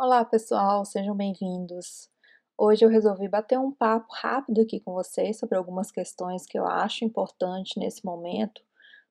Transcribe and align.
Olá 0.00 0.24
pessoal, 0.24 0.84
sejam 0.84 1.12
bem-vindos. 1.12 2.08
Hoje 2.56 2.84
eu 2.84 2.88
resolvi 2.88 3.26
bater 3.26 3.58
um 3.58 3.72
papo 3.72 4.06
rápido 4.14 4.60
aqui 4.60 4.78
com 4.78 4.92
vocês 4.92 5.36
sobre 5.36 5.58
algumas 5.58 5.90
questões 5.90 6.46
que 6.46 6.56
eu 6.56 6.64
acho 6.68 7.04
importante 7.04 7.76
nesse 7.80 8.04
momento 8.04 8.62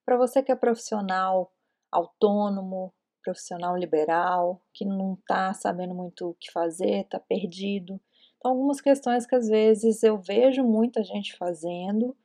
para 0.05 0.15
você 0.15 0.41
que 0.41 0.49
é 0.49 0.55
profissional 0.55 1.51
autônomo, 1.91 2.93
profissional 3.21 3.75
liberal, 3.75 4.61
que 4.73 4.85
não 4.85 5.15
está 5.15 5.53
sabendo 5.53 5.93
muito 5.93 6.29
o 6.29 6.35
que 6.35 6.49
fazer, 6.53 7.01
está 7.01 7.19
perdido. 7.19 7.99
Então, 8.37 8.51
algumas 8.51 8.79
questões 8.79 9.25
que 9.25 9.35
às 9.35 9.49
vezes 9.49 10.03
eu 10.03 10.17
vejo 10.17 10.63
muita 10.63 11.03
gente 11.03 11.35
fazendo 11.35 12.15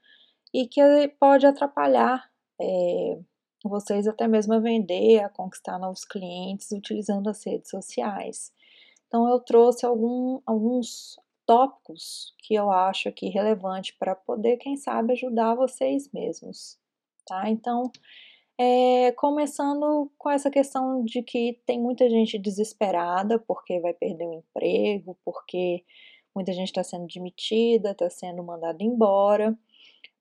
e 0.54 0.68
que 0.68 0.80
pode 1.18 1.44
atrapalhar 1.46 2.30
é, 2.60 3.18
vocês 3.68 4.06
até 4.06 4.26
mesmo 4.29 4.54
a 4.54 4.58
vender, 4.58 5.20
a 5.20 5.29
conquistar 5.29 5.79
novos 5.79 6.04
clientes 6.04 6.70
utilizando 6.72 7.29
as 7.29 7.44
redes 7.44 7.70
sociais. 7.70 8.53
Então 9.07 9.29
eu 9.29 9.40
trouxe 9.40 9.84
algum, 9.84 10.40
alguns 10.46 11.18
tópicos 11.46 12.34
que 12.39 12.54
eu 12.54 12.70
acho 12.70 13.08
aqui 13.08 13.29
relevante 13.29 13.94
para 13.98 14.14
poder, 14.14 14.56
quem 14.56 14.76
sabe, 14.76 15.12
ajudar 15.12 15.54
vocês 15.54 16.11
mesmos, 16.12 16.79
tá? 17.26 17.48
Então, 17.50 17.90
é, 18.58 19.12
começando 19.12 20.11
com 20.17 20.31
essa 20.31 20.50
questão 20.50 21.04
de 21.04 21.22
que 21.22 21.61
tem 21.67 21.81
muita 21.81 22.08
gente 22.08 22.39
desesperada 22.39 23.39
porque 23.39 23.81
vai 23.81 23.92
perder 23.92 24.26
o 24.26 24.34
emprego, 24.34 25.18
porque 25.25 25.84
muita 26.34 26.53
gente 26.53 26.68
está 26.68 26.82
sendo 26.84 27.06
demitida, 27.06 27.90
está 27.90 28.08
sendo 28.08 28.42
mandada 28.42 28.82
embora. 28.82 29.56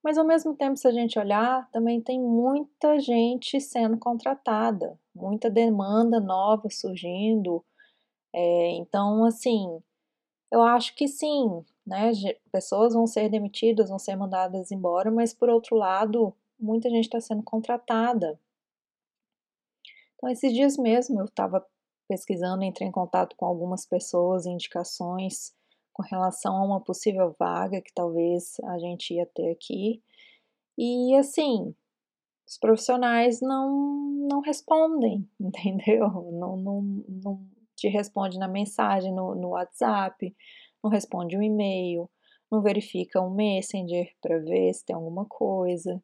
Mas 0.04 0.18
ao 0.18 0.26
mesmo 0.26 0.55
tempo, 0.55 0.78
se 0.78 0.88
a 0.88 0.91
gente 0.91 1.20
olhar, 1.20 1.70
também 1.72 2.02
tem 2.02 2.20
muita 2.20 3.00
gente 3.00 3.62
sendo 3.62 3.98
contratada, 3.98 5.00
muita 5.14 5.50
demanda 5.50 6.20
nova 6.20 6.70
surgindo. 6.70 7.64
É, 8.34 8.70
então, 8.72 9.26
assim, 9.26 9.82
eu 10.52 10.62
acho 10.62 10.96
que 10.96 11.07
sim, 11.07 11.63
né? 11.85 12.12
Pessoas 12.52 12.94
vão 12.94 13.05
ser 13.05 13.29
demitidas, 13.29 13.90
vão 13.90 13.99
ser 13.99 14.16
mandadas 14.16 14.72
embora, 14.72 15.12
mas 15.12 15.34
por 15.34 15.49
outro 15.49 15.76
lado, 15.76 16.34
muita 16.60 16.90
gente 16.90 17.05
está 17.05 17.22
sendo 17.22 17.44
contratada. 17.44 18.40
Então, 20.16 20.29
esses 20.29 20.54
dias 20.54 20.77
mesmo 20.77 21.20
eu 21.20 21.26
estava 21.26 21.66
pesquisando, 22.07 22.63
entrei 22.63 22.88
em 22.88 22.91
contato 22.91 23.35
com 23.35 23.46
algumas 23.46 23.85
pessoas, 23.85 24.46
indicações 24.46 25.54
com 25.94 26.04
relação 26.04 26.56
a 26.56 26.66
uma 26.66 26.82
possível 26.82 27.36
vaga 27.38 27.82
que 27.82 27.94
talvez 27.94 28.58
a 28.66 28.80
gente 28.80 29.14
ia 29.14 29.26
ter 29.26 29.52
aqui. 29.52 30.02
E 30.78 31.16
assim, 31.16 31.76
os 32.48 32.58
profissionais 32.58 33.42
não, 33.42 34.12
não 34.30 34.42
respondem, 34.42 35.28
entendeu? 35.40 36.10
Não, 36.32 36.58
não, 36.58 36.82
não 37.08 37.48
te 37.76 37.88
responde 37.88 38.38
na 38.38 38.48
mensagem 38.48 39.14
no, 39.14 39.36
no 39.36 39.50
WhatsApp, 39.50 40.36
não 40.84 40.90
responde 40.90 41.38
um 41.38 41.42
e-mail, 41.42 42.10
não 42.52 42.62
verifica 42.62 43.22
um 43.22 43.34
Messenger 43.34 44.12
para 44.22 44.38
ver 44.40 44.74
se 44.74 44.86
tem 44.86 44.96
alguma 44.96 45.26
coisa. 45.26 46.02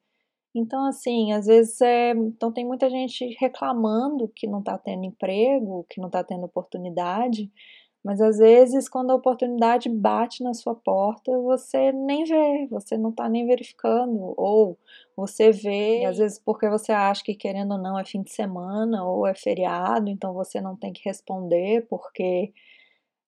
Então, 0.56 0.86
assim, 0.86 1.34
às 1.34 1.46
vezes 1.46 1.80
é. 1.82 2.12
Então, 2.12 2.52
tem 2.52 2.66
muita 2.66 2.90
gente 2.90 3.36
reclamando 3.40 4.28
que 4.30 4.48
não 4.48 4.60
está 4.60 4.78
tendo 4.78 5.06
emprego, 5.06 5.86
que 5.90 6.00
não 6.00 6.08
está 6.08 6.24
tendo 6.24 6.46
oportunidade, 6.46 7.52
mas 8.08 8.22
às 8.22 8.38
vezes, 8.38 8.88
quando 8.88 9.12
a 9.12 9.16
oportunidade 9.16 9.90
bate 9.90 10.42
na 10.42 10.54
sua 10.54 10.74
porta, 10.74 11.30
você 11.40 11.92
nem 11.92 12.24
vê, 12.24 12.66
você 12.68 12.98
não 12.98 13.10
está 13.10 13.28
nem 13.28 13.46
verificando, 13.46 14.34
ou 14.38 14.78
você 15.14 15.52
vê, 15.52 16.06
às 16.06 16.18
vezes 16.18 16.40
porque 16.40 16.70
você 16.70 16.94
acha 16.94 17.22
que 17.22 17.36
querendo 17.36 17.74
ou 17.74 17.78
não 17.78 18.00
é 18.00 18.06
fim 18.06 18.22
de 18.22 18.32
semana 18.32 19.04
ou 19.04 19.28
é 19.28 19.36
feriado, 19.36 20.10
então 20.10 20.34
você 20.34 20.62
não 20.62 20.74
tem 20.78 20.94
que 20.94 21.02
responder 21.04 21.86
porque 21.90 22.54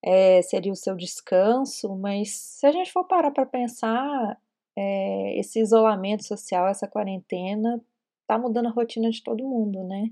é, 0.02 0.42
seria 0.44 0.72
o 0.72 0.78
seu 0.78 0.96
descanso, 0.96 1.94
mas 1.98 2.32
se 2.32 2.66
a 2.66 2.72
gente 2.72 2.90
for 2.90 3.04
parar 3.04 3.32
para 3.32 3.46
pensar, 3.46 4.40
é, 4.78 5.38
esse 5.38 5.60
isolamento 5.60 6.24
social, 6.26 6.70
essa 6.70 6.88
quarentena, 6.88 7.84
tá 8.26 8.38
mudando 8.38 8.68
a 8.68 8.72
rotina 8.72 9.10
de 9.12 9.22
todo 9.22 9.44
mundo, 9.44 9.84
né? 9.84 10.10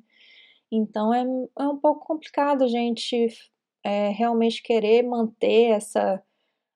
Então 0.69 1.13
é, 1.13 1.23
é 1.57 1.67
um 1.69 1.77
pouco 1.77 2.06
complicado 2.06 2.66
a 2.66 2.67
gente 2.67 3.29
é, 3.83 4.09
realmente 4.09 4.63
querer 4.63 5.03
manter 5.03 5.71
essa. 5.71 6.21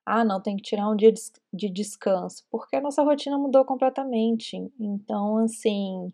Ah, 0.05 0.25
não, 0.25 0.41
tem 0.41 0.57
que 0.57 0.63
tirar 0.63 0.89
um 0.89 0.95
dia 0.95 1.13
de 1.53 1.69
descanso, 1.69 2.45
porque 2.49 2.75
a 2.75 2.81
nossa 2.81 3.03
rotina 3.03 3.37
mudou 3.37 3.65
completamente. 3.65 4.57
Então, 4.79 5.37
assim. 5.39 6.13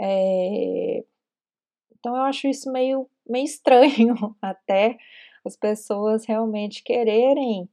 É... 0.00 1.04
Então, 1.98 2.16
eu 2.16 2.22
acho 2.22 2.48
isso 2.48 2.70
meio, 2.70 3.08
meio 3.28 3.44
estranho, 3.44 4.14
até 4.42 4.98
as 5.44 5.56
pessoas 5.56 6.26
realmente 6.26 6.82
quererem 6.82 7.68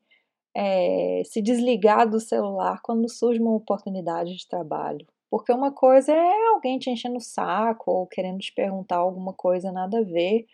é, 0.55 1.21
se 1.25 1.41
desligar 1.41 2.09
do 2.09 2.19
celular 2.19 2.81
quando 2.81 3.09
surge 3.09 3.39
uma 3.41 3.55
oportunidade 3.55 4.35
de 4.35 4.47
trabalho. 4.47 5.05
Porque 5.29 5.51
uma 5.51 5.71
coisa 5.71 6.11
é 6.11 6.47
alguém 6.53 6.77
te 6.77 6.89
enchendo 6.89 7.17
o 7.17 7.21
saco 7.21 7.89
ou 7.91 8.07
querendo 8.07 8.39
te 8.39 8.53
perguntar 8.53 8.97
alguma 8.97 9.33
coisa 9.33 9.71
nada 9.71 9.99
a 9.99 10.03
ver, 10.03 10.45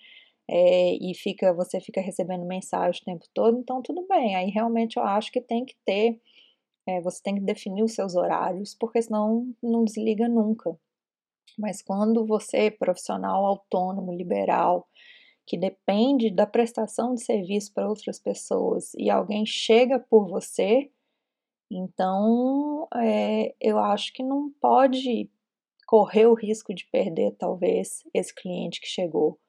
é, 0.50 0.94
e 0.96 1.14
fica 1.16 1.54
você 1.54 1.80
fica 1.82 2.02
recebendo 2.02 2.46
mensagem 2.46 3.02
o 3.02 3.06
tempo 3.06 3.26
todo, 3.34 3.60
então 3.60 3.82
tudo 3.82 4.06
bem. 4.08 4.36
Aí 4.36 4.50
realmente 4.50 4.98
eu 4.98 5.04
acho 5.04 5.32
que 5.32 5.42
tem 5.42 5.66
que 5.66 5.76
ter, 5.86 6.20
é, 6.88 7.02
você 7.02 7.22
tem 7.22 7.36
que 7.36 7.42
definir 7.42 7.84
os 7.84 7.94
seus 7.94 8.16
horários, 8.16 8.76
porque 8.76 9.02
senão 9.02 9.54
não 9.62 9.84
desliga 9.84 10.28
nunca. 10.30 10.78
Mas 11.58 11.82
quando 11.82 12.26
você, 12.26 12.72
profissional 12.72 13.46
autônomo, 13.46 14.14
liberal, 14.14 14.88
que 15.46 15.58
depende 15.58 16.30
da 16.30 16.46
prestação 16.46 17.14
de 17.16 17.24
serviço 17.24 17.74
para 17.74 17.88
outras 17.88 18.20
pessoas 18.20 18.94
e 18.96 19.10
alguém 19.10 19.46
chega 19.46 20.00
por 20.00 20.28
você, 20.28 20.92
então 21.72 22.88
é, 22.96 23.56
eu 23.60 23.80
acho 23.80 24.14
que 24.14 24.24
não 24.24 24.52
pode 24.62 25.30
correr 25.88 26.26
o 26.28 26.34
risco 26.34 26.74
de 26.74 26.86
perder, 26.92 27.32
talvez, 27.38 28.04
esse 28.14 28.36
cliente 28.36 28.82
que 28.82 28.88
chegou. 28.88 29.40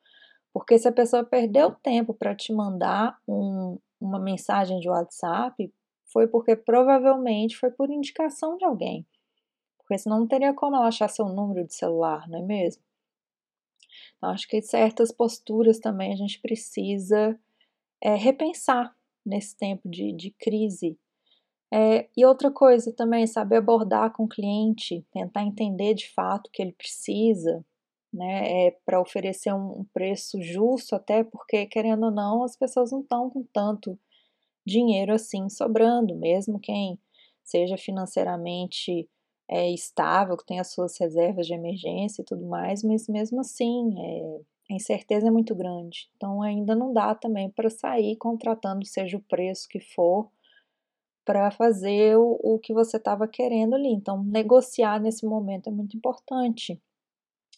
Porque 0.58 0.76
se 0.78 0.88
a 0.88 0.92
pessoa 0.92 1.22
perdeu 1.22 1.70
tempo 1.70 2.12
para 2.12 2.34
te 2.34 2.52
mandar 2.52 3.16
um, 3.28 3.78
uma 4.00 4.18
mensagem 4.18 4.80
de 4.80 4.88
WhatsApp, 4.88 5.72
foi 6.12 6.26
porque 6.26 6.56
provavelmente 6.56 7.56
foi 7.56 7.70
por 7.70 7.88
indicação 7.90 8.56
de 8.56 8.64
alguém. 8.64 9.06
Porque 9.78 9.96
senão 9.96 10.18
não 10.18 10.26
teria 10.26 10.52
como 10.52 10.74
ela 10.74 10.88
achar 10.88 11.08
seu 11.08 11.26
número 11.26 11.64
de 11.64 11.74
celular, 11.74 12.28
não 12.28 12.40
é 12.40 12.42
mesmo? 12.42 12.82
Então, 14.16 14.30
acho 14.30 14.48
que 14.48 14.60
certas 14.60 15.12
posturas 15.12 15.78
também 15.78 16.12
a 16.12 16.16
gente 16.16 16.40
precisa 16.40 17.38
é, 18.00 18.16
repensar 18.16 18.94
nesse 19.24 19.56
tempo 19.56 19.88
de, 19.88 20.12
de 20.12 20.32
crise. 20.32 20.98
É, 21.72 22.08
e 22.16 22.26
outra 22.26 22.50
coisa 22.50 22.92
também, 22.92 23.26
saber 23.26 23.56
abordar 23.56 24.12
com 24.12 24.24
o 24.24 24.28
cliente, 24.28 25.06
tentar 25.12 25.44
entender 25.44 25.94
de 25.94 26.10
fato 26.12 26.48
o 26.48 26.50
que 26.50 26.60
ele 26.60 26.72
precisa, 26.72 27.64
né, 28.12 28.66
é, 28.66 28.76
para 28.84 29.00
oferecer 29.00 29.52
um, 29.52 29.84
preço 29.92 30.40
justo, 30.40 30.94
até 30.94 31.22
porque, 31.24 31.66
querendo 31.66 32.06
ou 32.06 32.10
não, 32.10 32.42
as 32.42 32.56
pessoas 32.56 32.90
não 32.90 33.00
estão 33.00 33.30
com 33.30 33.42
tanto 33.52 33.98
dinheiro 34.66 35.12
assim 35.12 35.48
sobrando, 35.48 36.14
mesmo 36.16 36.58
quem 36.60 36.98
seja 37.42 37.76
financeiramente 37.76 39.08
é, 39.48 39.70
estável, 39.70 40.36
que 40.36 40.46
tenha 40.46 40.64
suas 40.64 40.98
reservas 40.98 41.46
de 41.46 41.54
emergência 41.54 42.22
e 42.22 42.24
tudo 42.24 42.46
mais, 42.46 42.82
mas 42.82 43.08
mesmo 43.08 43.40
assim 43.40 43.94
é, 43.98 44.40
a 44.70 44.74
incerteza 44.74 45.28
é 45.28 45.30
muito 45.30 45.54
grande. 45.54 46.10
Então 46.16 46.42
ainda 46.42 46.74
não 46.74 46.92
dá 46.92 47.14
também 47.14 47.50
para 47.50 47.70
sair 47.70 48.16
contratando, 48.16 48.84
seja 48.84 49.16
o 49.16 49.22
preço 49.22 49.66
que 49.68 49.80
for, 49.80 50.30
para 51.24 51.50
fazer 51.50 52.16
o, 52.16 52.38
o 52.42 52.58
que 52.58 52.72
você 52.72 52.96
estava 52.98 53.26
querendo 53.28 53.74
ali. 53.74 53.92
Então 53.92 54.22
negociar 54.22 55.00
nesse 55.00 55.26
momento 55.26 55.68
é 55.68 55.72
muito 55.72 55.96
importante. 55.96 56.80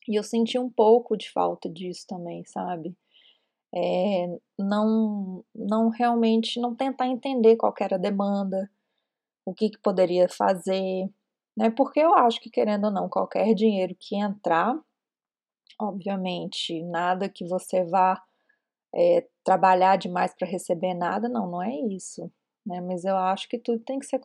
E 0.08 0.18
eu 0.18 0.22
senti 0.22 0.58
um 0.58 0.70
pouco 0.70 1.16
de 1.16 1.30
falta 1.30 1.68
disso 1.68 2.06
também, 2.06 2.44
sabe? 2.44 2.96
É, 3.74 4.26
não, 4.58 5.44
não 5.54 5.88
realmente, 5.90 6.60
não 6.60 6.74
tentar 6.74 7.06
entender 7.06 7.56
qual 7.56 7.74
era 7.80 7.96
a 7.96 7.98
demanda, 7.98 8.70
o 9.44 9.54
que, 9.54 9.70
que 9.70 9.78
poderia 9.78 10.28
fazer, 10.28 11.08
né? 11.56 11.70
Porque 11.70 12.00
eu 12.00 12.14
acho 12.14 12.40
que, 12.40 12.50
querendo 12.50 12.86
ou 12.86 12.90
não, 12.90 13.08
qualquer 13.08 13.54
dinheiro 13.54 13.94
que 13.98 14.16
entrar, 14.16 14.78
obviamente, 15.80 16.82
nada 16.84 17.28
que 17.28 17.46
você 17.46 17.84
vá 17.84 18.22
é, 18.94 19.26
trabalhar 19.44 19.96
demais 19.96 20.34
para 20.34 20.48
receber 20.48 20.94
nada, 20.94 21.28
não, 21.28 21.50
não 21.50 21.62
é 21.62 21.74
isso, 21.94 22.30
né? 22.66 22.80
Mas 22.80 23.04
eu 23.04 23.16
acho 23.16 23.48
que 23.48 23.58
tudo 23.58 23.80
tem 23.84 23.98
que 23.98 24.06
ser 24.06 24.20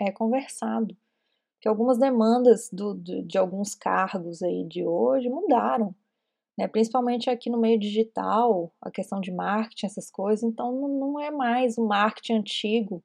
é, 0.00 0.10
conversado 0.12 0.96
que 1.60 1.68
algumas 1.68 1.98
demandas 1.98 2.68
do, 2.72 2.94
do, 2.94 3.22
de 3.22 3.36
alguns 3.36 3.74
cargos 3.74 4.42
aí 4.42 4.64
de 4.64 4.84
hoje 4.84 5.28
mudaram, 5.28 5.94
né? 6.56 6.68
principalmente 6.68 7.28
aqui 7.30 7.50
no 7.50 7.58
meio 7.58 7.78
digital, 7.78 8.72
a 8.80 8.90
questão 8.90 9.20
de 9.20 9.32
marketing, 9.32 9.86
essas 9.86 10.10
coisas, 10.10 10.42
então 10.42 10.72
não, 10.72 11.20
é 11.20 11.30
mais 11.30 11.78
o 11.78 11.86
marketing 11.86 12.34
antigo 12.34 13.02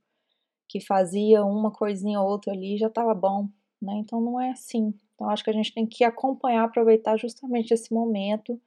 que 0.67 0.79
fazia 0.79 1.43
uma 1.43 1.71
coisinha 1.71 2.19
ou 2.19 2.27
outra 2.27 2.53
ali 2.53 2.75
e 2.75 2.77
já 2.79 2.87
estava 2.87 3.13
bom, 3.13 3.47
né? 3.81 3.93
Então 3.97 4.19
não 4.19 4.41
é 4.41 4.51
assim. 4.51 4.93
Então 5.13 5.29
acho 5.29 5.43
que 5.43 5.49
a 5.49 5.53
gente 5.53 5.73
tem 5.73 5.85
que 5.85 6.03
acompanhar, 6.03 6.63
aproveitar 6.63 7.17
justamente 7.17 7.73
esse 7.73 7.93
momento 7.93 8.59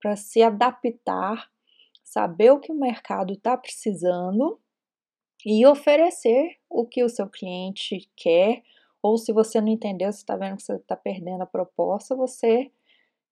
para 0.00 0.14
se 0.14 0.40
adaptar, 0.40 1.50
saber 2.04 2.52
o 2.52 2.60
que 2.60 2.70
o 2.70 2.78
mercado 2.78 3.32
está 3.32 3.56
precisando 3.56 4.60
e 5.44 5.66
oferecer 5.66 6.56
o 6.68 6.86
que 6.86 7.02
o 7.02 7.08
seu 7.08 7.28
cliente 7.28 8.08
quer, 8.16 8.62
ou 9.08 9.18
se 9.18 9.32
você 9.32 9.60
não 9.60 9.68
entendeu, 9.68 10.12
você 10.12 10.18
está 10.18 10.36
vendo 10.36 10.56
que 10.56 10.62
você 10.62 10.74
está 10.74 10.96
perdendo 10.96 11.42
a 11.42 11.46
proposta, 11.46 12.14
você 12.14 12.70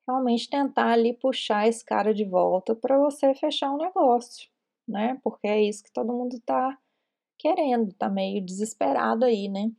realmente 0.09 0.49
tentar 0.49 0.93
ali 0.93 1.13
puxar 1.13 1.69
esse 1.69 1.85
cara 1.85 2.15
de 2.15 2.25
volta 2.25 2.75
para 2.75 2.99
você 2.99 3.35
fechar 3.35 3.73
um 3.73 3.77
negócio, 3.77 4.49
né? 4.89 5.21
Porque 5.23 5.47
é 5.47 5.61
isso 5.61 5.85
que 5.85 5.93
todo 5.93 6.13
mundo 6.13 6.37
está 6.37 6.79
querendo, 7.39 7.93
tá 7.93 8.09
meio 8.09 8.45
desesperado 8.45 9.25
aí, 9.25 9.49
né? 9.49 9.71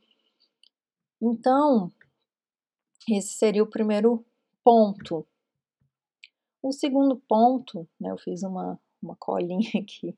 Então, 1.20 1.90
esse 3.08 3.34
seria 3.34 3.62
o 3.62 3.70
primeiro 3.70 4.24
ponto. 4.62 5.26
O 6.62 6.72
segundo 6.72 7.16
ponto, 7.16 7.88
né, 7.98 8.10
eu 8.10 8.18
fiz 8.18 8.42
uma, 8.42 8.78
uma 9.02 9.16
colinha 9.16 9.70
aqui. 9.82 10.16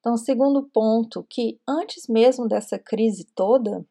Então, 0.00 0.16
segundo 0.16 0.62
ponto, 0.62 1.24
que 1.28 1.60
antes 1.68 2.08
mesmo 2.08 2.48
dessa 2.48 2.78
crise 2.78 3.24
toda, 3.34 3.84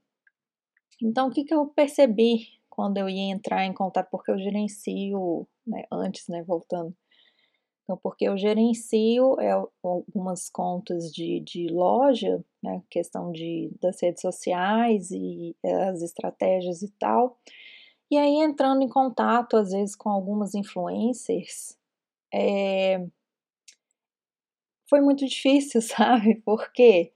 então 1.01 1.27
o 1.27 1.31
que, 1.31 1.43
que 1.43 1.53
eu 1.53 1.67
percebi 1.67 2.47
quando 2.69 2.97
eu 2.97 3.09
ia 3.09 3.31
entrar 3.31 3.65
em 3.65 3.73
contato, 3.73 4.09
porque 4.11 4.31
eu 4.31 4.37
gerencio, 4.37 5.47
né, 5.65 5.83
antes, 5.91 6.27
né, 6.27 6.43
voltando, 6.43 6.95
então, 7.83 7.97
porque 8.03 8.25
eu 8.27 8.37
gerencio 8.37 9.39
é, 9.39 9.51
algumas 9.81 10.49
contas 10.49 11.09
de, 11.11 11.39
de 11.39 11.67
loja, 11.69 12.43
né, 12.61 12.83
questão 12.89 13.31
de, 13.31 13.71
das 13.81 14.01
redes 14.01 14.21
sociais 14.21 15.09
e 15.11 15.55
as 15.63 16.01
estratégias 16.01 16.81
e 16.81 16.89
tal, 16.99 17.37
e 18.11 18.17
aí 18.17 18.35
entrando 18.41 18.81
em 18.83 18.89
contato, 18.89 19.57
às 19.57 19.71
vezes, 19.71 19.95
com 19.95 20.09
algumas 20.09 20.53
influencers, 20.53 21.77
é, 22.33 23.05
foi 24.89 25.01
muito 25.01 25.25
difícil, 25.25 25.81
sabe? 25.81 26.35
Por 26.41 26.71
quê? 26.71 27.13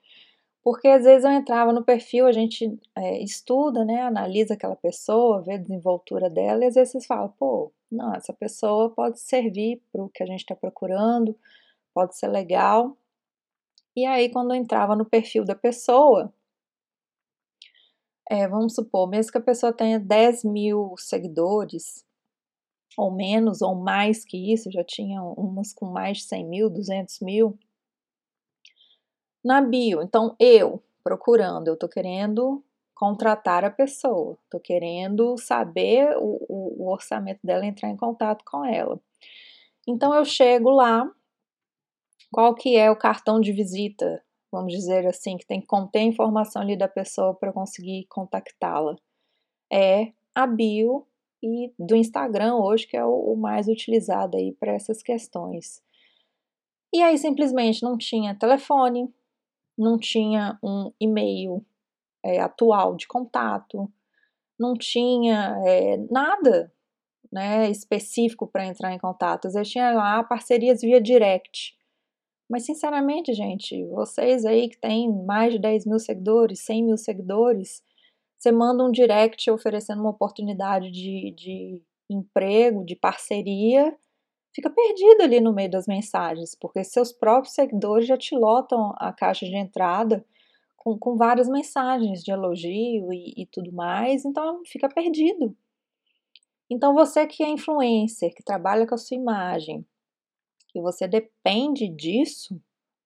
Porque 0.63 0.87
às 0.87 1.03
vezes 1.03 1.23
eu 1.23 1.31
entrava 1.31 1.73
no 1.73 1.83
perfil, 1.83 2.27
a 2.27 2.31
gente 2.31 2.79
é, 2.95 3.21
estuda, 3.23 3.83
né, 3.83 4.01
analisa 4.03 4.53
aquela 4.53 4.75
pessoa, 4.75 5.41
vê 5.41 5.53
a 5.53 5.57
desenvoltura 5.57 6.29
dela, 6.29 6.63
e 6.63 6.67
às 6.67 6.75
vezes 6.75 6.93
você 6.93 7.01
fala, 7.07 7.29
pô, 7.29 7.71
não, 7.91 8.13
essa 8.13 8.31
pessoa 8.33 8.89
pode 8.91 9.19
servir 9.19 9.81
para 9.91 10.03
o 10.03 10.09
que 10.09 10.23
a 10.23 10.25
gente 10.25 10.41
está 10.41 10.55
procurando, 10.55 11.35
pode 11.93 12.15
ser 12.17 12.27
legal. 12.27 12.95
E 13.95 14.05
aí, 14.05 14.29
quando 14.31 14.53
eu 14.53 14.55
entrava 14.55 14.95
no 14.95 15.05
perfil 15.05 15.43
da 15.43 15.55
pessoa, 15.55 16.33
é, 18.29 18.47
vamos 18.47 18.75
supor, 18.75 19.09
mesmo 19.09 19.31
que 19.31 19.37
a 19.37 19.41
pessoa 19.41 19.73
tenha 19.73 19.99
10 19.99 20.45
mil 20.45 20.93
seguidores, 20.97 22.05
ou 22.97 23.11
menos, 23.11 23.61
ou 23.61 23.75
mais 23.75 24.23
que 24.23 24.53
isso, 24.53 24.71
já 24.71 24.83
tinha 24.83 25.21
umas 25.21 25.73
com 25.73 25.87
mais 25.87 26.19
de 26.19 26.23
100 26.25 26.45
mil, 26.45 26.69
200 26.69 27.19
mil, 27.19 27.59
na 29.43 29.61
bio. 29.61 30.01
Então, 30.01 30.35
eu 30.39 30.81
procurando, 31.03 31.67
eu 31.67 31.77
tô 31.77 31.87
querendo 31.87 32.63
contratar 32.93 33.65
a 33.65 33.71
pessoa, 33.71 34.37
tô 34.49 34.59
querendo 34.59 35.35
saber 35.37 36.15
o, 36.17 36.37
o, 36.47 36.83
o 36.83 36.91
orçamento 36.91 37.39
dela, 37.43 37.65
entrar 37.65 37.89
em 37.89 37.97
contato 37.97 38.43
com 38.45 38.63
ela. 38.63 38.99
Então, 39.87 40.13
eu 40.13 40.23
chego 40.23 40.69
lá, 40.69 41.09
qual 42.31 42.53
que 42.53 42.77
é 42.77 42.91
o 42.91 42.95
cartão 42.95 43.41
de 43.41 43.51
visita, 43.51 44.23
vamos 44.51 44.71
dizer 44.71 45.07
assim, 45.07 45.37
que 45.37 45.47
tem 45.47 45.59
que 45.59 45.67
conter 45.67 45.99
a 45.99 46.03
informação 46.03 46.61
ali 46.61 46.77
da 46.77 46.87
pessoa 46.87 47.33
para 47.33 47.51
conseguir 47.51 48.05
contactá-la? 48.07 48.95
É 49.71 50.11
a 50.35 50.45
bio 50.45 51.07
e 51.41 51.73
do 51.79 51.95
Instagram 51.95 52.55
hoje, 52.55 52.85
que 52.85 52.95
é 52.95 53.03
o 53.03 53.35
mais 53.35 53.67
utilizado 53.67 54.37
aí 54.37 54.51
para 54.53 54.73
essas 54.73 55.01
questões. 55.01 55.81
E 56.93 57.01
aí 57.01 57.17
simplesmente 57.17 57.81
não 57.81 57.97
tinha 57.97 58.35
telefone, 58.35 59.11
não 59.81 59.97
tinha 59.97 60.57
um 60.63 60.91
e-mail 60.99 61.65
é, 62.23 62.39
atual 62.39 62.95
de 62.95 63.07
contato, 63.07 63.91
não 64.59 64.75
tinha 64.75 65.57
é, 65.65 65.97
nada 66.09 66.71
né, 67.31 67.69
específico 67.69 68.45
para 68.45 68.65
entrar 68.65 68.93
em 68.93 68.99
contato. 68.99 69.47
Às 69.47 69.53
vezes 69.53 69.71
tinha 69.71 69.91
lá 69.91 70.23
parcerias 70.23 70.81
via 70.81 71.01
direct. 71.01 71.75
Mas, 72.49 72.65
sinceramente, 72.65 73.33
gente, 73.33 73.83
vocês 73.85 74.45
aí 74.45 74.69
que 74.69 74.77
têm 74.77 75.11
mais 75.25 75.53
de 75.53 75.59
10 75.59 75.85
mil 75.85 75.99
seguidores, 75.99 76.59
100 76.59 76.83
mil 76.83 76.97
seguidores, 76.97 77.81
você 78.37 78.51
manda 78.51 78.83
um 78.83 78.91
direct 78.91 79.49
oferecendo 79.49 80.01
uma 80.01 80.09
oportunidade 80.09 80.91
de, 80.91 81.31
de 81.31 81.81
emprego, 82.09 82.83
de 82.85 82.95
parceria, 82.95 83.95
fica 84.53 84.69
perdido 84.69 85.21
ali 85.21 85.39
no 85.39 85.53
meio 85.53 85.69
das 85.69 85.87
mensagens, 85.87 86.55
porque 86.55 86.83
seus 86.83 87.11
próprios 87.11 87.53
seguidores 87.55 88.07
já 88.07 88.17
te 88.17 88.35
lotam 88.35 88.93
a 88.97 89.13
caixa 89.13 89.45
de 89.45 89.55
entrada 89.55 90.25
com, 90.75 90.97
com 90.97 91.15
várias 91.15 91.47
mensagens 91.47 92.23
de 92.23 92.31
elogio 92.31 93.13
e, 93.13 93.33
e 93.37 93.45
tudo 93.45 93.71
mais, 93.71 94.25
então 94.25 94.61
fica 94.65 94.89
perdido. 94.89 95.55
Então 96.69 96.93
você 96.93 97.27
que 97.27 97.43
é 97.43 97.49
influencer, 97.49 98.33
que 98.33 98.43
trabalha 98.43 98.87
com 98.87 98.95
a 98.95 98.97
sua 98.97 99.15
imagem, 99.15 99.85
e 100.73 100.81
você 100.81 101.07
depende 101.07 101.87
disso 101.89 102.61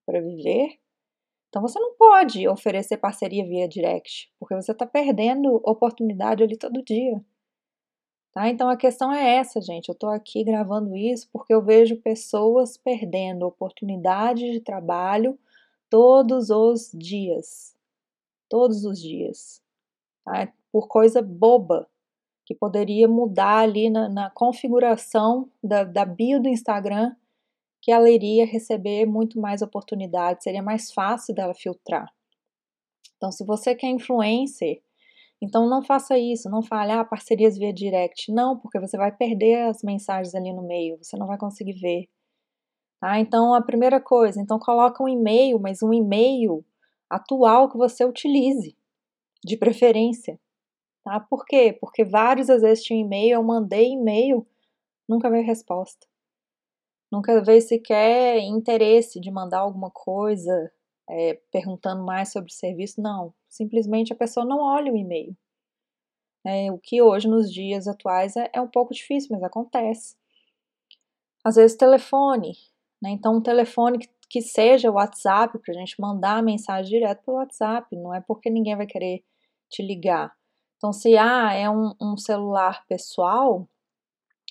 para 0.05 0.21
viver, 0.21 0.79
então 1.49 1.61
você 1.61 1.79
não 1.79 1.95
pode 1.95 2.47
oferecer 2.47 2.97
parceria 2.97 3.45
via 3.45 3.67
direct, 3.67 4.31
porque 4.37 4.53
você 4.53 4.71
está 4.71 4.85
perdendo 4.85 5.55
oportunidade 5.63 6.43
ali 6.43 6.57
todo 6.57 6.83
dia. 6.83 7.23
Tá? 8.35 8.49
Então 8.49 8.67
a 8.69 8.75
questão 8.75 9.13
é 9.13 9.37
essa, 9.37 9.61
gente. 9.61 9.87
Eu 9.87 9.93
estou 9.93 10.09
aqui 10.09 10.43
gravando 10.43 10.93
isso 10.93 11.29
porque 11.31 11.53
eu 11.53 11.61
vejo 11.61 11.95
pessoas 12.01 12.75
perdendo 12.75 13.47
oportunidade 13.47 14.51
de 14.51 14.59
trabalho 14.59 15.39
todos 15.89 16.49
os 16.49 16.91
dias. 16.93 17.73
Todos 18.49 18.83
os 18.83 19.01
dias. 19.01 19.63
Tá? 20.25 20.51
Por 20.69 20.89
coisa 20.89 21.21
boba 21.21 21.89
que 22.45 22.53
poderia 22.53 23.07
mudar 23.07 23.59
ali 23.59 23.89
na, 23.89 24.09
na 24.09 24.29
configuração 24.29 25.49
da, 25.63 25.85
da 25.85 26.03
bio 26.03 26.41
do 26.41 26.49
Instagram, 26.49 27.15
que 27.81 27.89
ela 27.89 28.09
iria 28.09 28.45
receber 28.45 29.05
muito 29.05 29.39
mais 29.39 29.61
oportunidades, 29.61 30.43
seria 30.43 30.61
mais 30.61 30.91
fácil 30.91 31.33
dela 31.33 31.53
filtrar. 31.53 32.13
Então, 33.15 33.31
se 33.31 33.45
você 33.45 33.73
quer 33.73 33.87
influencer, 33.87 34.83
então 35.41 35.67
não 35.69 35.83
faça 35.83 36.17
isso, 36.17 36.49
não 36.49 36.63
fale, 36.63 36.91
ah, 36.91 37.03
parcerias 37.03 37.57
via 37.57 37.73
direct. 37.73 38.31
Não, 38.31 38.57
porque 38.57 38.79
você 38.79 38.97
vai 38.97 39.11
perder 39.15 39.67
as 39.69 39.83
mensagens 39.83 40.33
ali 40.33 40.53
no 40.53 40.63
meio, 40.63 40.97
você 41.01 41.17
não 41.17 41.27
vai 41.27 41.37
conseguir 41.37 41.73
ver. 41.73 42.09
Tá? 42.99 43.19
Então 43.19 43.53
a 43.53 43.61
primeira 43.61 43.99
coisa, 44.01 44.41
então 44.41 44.57
coloca 44.59 45.03
um 45.03 45.09
e-mail, 45.09 45.59
mas 45.59 45.83
um 45.83 45.93
e-mail 45.93 46.65
atual 47.09 47.69
que 47.69 47.77
você 47.77 48.05
utilize, 48.05 48.75
de 49.43 49.57
preferência. 49.57 50.39
Tá? 51.03 51.19
Por 51.19 51.45
quê? 51.45 51.77
Porque 51.79 52.03
vários 52.03 52.47
vezes 52.47 52.83
tinham 52.83 53.05
e-mail, 53.05 53.35
eu 53.35 53.43
mandei 53.43 53.91
e-mail, 53.91 54.47
nunca 55.07 55.29
veio 55.29 55.45
resposta. 55.45 56.07
Nunca 57.11 57.43
veio 57.43 57.61
sequer 57.61 58.39
interesse 58.39 59.19
de 59.19 59.29
mandar 59.31 59.59
alguma 59.59 59.91
coisa, 59.91 60.71
é, 61.09 61.39
perguntando 61.51 62.03
mais 62.03 62.31
sobre 62.31 62.51
o 62.51 62.55
serviço, 62.55 63.01
não. 63.01 63.33
Simplesmente 63.55 64.11
a 64.11 64.17
pessoa 64.17 64.45
não 64.45 64.59
olha 64.59 64.91
o 64.91 64.97
e-mail. 64.97 65.33
É, 66.45 66.69
o 66.69 66.77
que 66.77 67.01
hoje, 67.01 67.25
nos 67.25 67.49
dias 67.51 67.87
atuais, 67.87 68.35
é, 68.35 68.49
é 68.53 68.59
um 68.59 68.67
pouco 68.67 68.93
difícil, 68.93 69.29
mas 69.31 69.41
acontece. 69.41 70.17
Às 71.41 71.55
vezes, 71.55 71.77
telefone. 71.77 72.51
Né? 73.01 73.11
Então, 73.11 73.37
um 73.37 73.41
telefone 73.41 73.97
que, 73.97 74.09
que 74.29 74.41
seja 74.41 74.91
WhatsApp, 74.91 75.57
para 75.59 75.73
a 75.73 75.77
gente 75.77 75.95
mandar 76.01 76.37
a 76.37 76.41
mensagem 76.41 76.99
direto 76.99 77.23
pelo 77.23 77.37
WhatsApp, 77.37 77.95
não 77.95 78.13
é 78.13 78.19
porque 78.19 78.49
ninguém 78.49 78.75
vai 78.75 78.85
querer 78.85 79.23
te 79.69 79.81
ligar. 79.81 80.35
Então, 80.75 80.91
se 80.91 81.17
ah, 81.17 81.53
é 81.53 81.69
um, 81.69 81.93
um 82.01 82.17
celular 82.17 82.85
pessoal, 82.87 83.65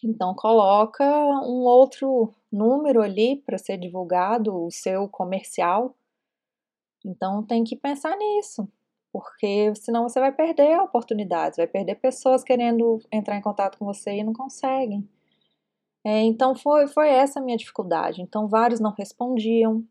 então 0.02 0.34
coloca 0.34 1.04
um 1.04 1.64
outro 1.66 2.34
número 2.50 3.02
ali 3.02 3.36
para 3.44 3.58
ser 3.58 3.76
divulgado, 3.76 4.64
o 4.64 4.70
seu 4.70 5.06
comercial, 5.10 5.94
então 7.04 7.44
tem 7.44 7.62
que 7.62 7.76
pensar 7.76 8.16
nisso, 8.16 8.66
porque 9.14 9.72
senão 9.76 10.08
você 10.08 10.18
vai 10.18 10.32
perder 10.32 10.76
oportunidades, 10.80 11.58
vai 11.58 11.68
perder 11.68 11.94
pessoas 11.94 12.42
querendo 12.42 12.98
entrar 13.12 13.36
em 13.36 13.40
contato 13.40 13.78
com 13.78 13.84
você 13.84 14.10
e 14.10 14.24
não 14.24 14.32
conseguem. 14.32 15.08
É, 16.04 16.22
então 16.22 16.52
foi, 16.56 16.88
foi 16.88 17.10
essa 17.10 17.38
a 17.38 17.42
minha 17.42 17.56
dificuldade. 17.56 18.20
Então 18.20 18.48
vários 18.48 18.80
não 18.80 18.90
respondiam, 18.90 19.84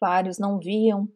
vários 0.00 0.40
não 0.40 0.58
viam, 0.58 1.08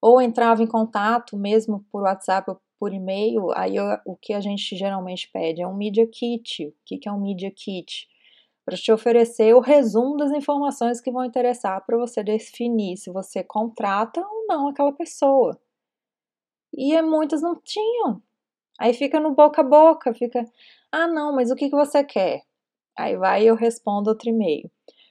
ou 0.00 0.22
entravam 0.22 0.64
em 0.64 0.68
contato 0.68 1.36
mesmo 1.36 1.84
por 1.90 2.02
WhatsApp 2.02 2.48
ou 2.48 2.60
por 2.78 2.92
e-mail. 2.92 3.50
Aí 3.56 3.74
eu, 3.74 3.84
o 4.06 4.16
que 4.16 4.32
a 4.32 4.40
gente 4.40 4.76
geralmente 4.76 5.28
pede 5.32 5.60
é 5.60 5.66
um 5.66 5.74
Media 5.76 6.06
Kit. 6.06 6.68
O 6.68 6.74
que, 6.86 6.98
que 6.98 7.08
é 7.08 7.12
um 7.12 7.20
Media 7.20 7.50
Kit? 7.50 8.08
para 8.64 8.76
te 8.78 8.90
oferecer 8.90 9.54
o 9.54 9.60
resumo 9.60 10.16
das 10.16 10.30
informações 10.30 10.98
que 10.98 11.10
vão 11.10 11.22
interessar 11.22 11.84
para 11.84 11.98
você 11.98 12.22
definir 12.24 12.96
se 12.96 13.10
você 13.10 13.44
contrata 13.44 14.20
ou 14.20 14.46
não 14.48 14.68
aquela 14.68 14.90
pessoa. 14.90 15.60
E 16.76 17.00
muitas 17.02 17.42
não 17.42 17.56
tinham. 17.62 18.22
Aí 18.80 18.94
fica 18.94 19.20
no 19.20 19.34
boca 19.34 19.62
a 19.62 19.64
boca, 19.64 20.14
fica, 20.14 20.44
ah 20.92 21.06
não, 21.08 21.34
mas 21.34 21.50
o 21.50 21.56
que, 21.56 21.70
que 21.70 21.76
você 21.76 22.04
quer? 22.04 22.42
Aí 22.98 23.16
vai 23.16 23.44
eu 23.44 23.54
respondo 23.56 24.10
outro 24.10 24.28
e-mail. 24.30 24.70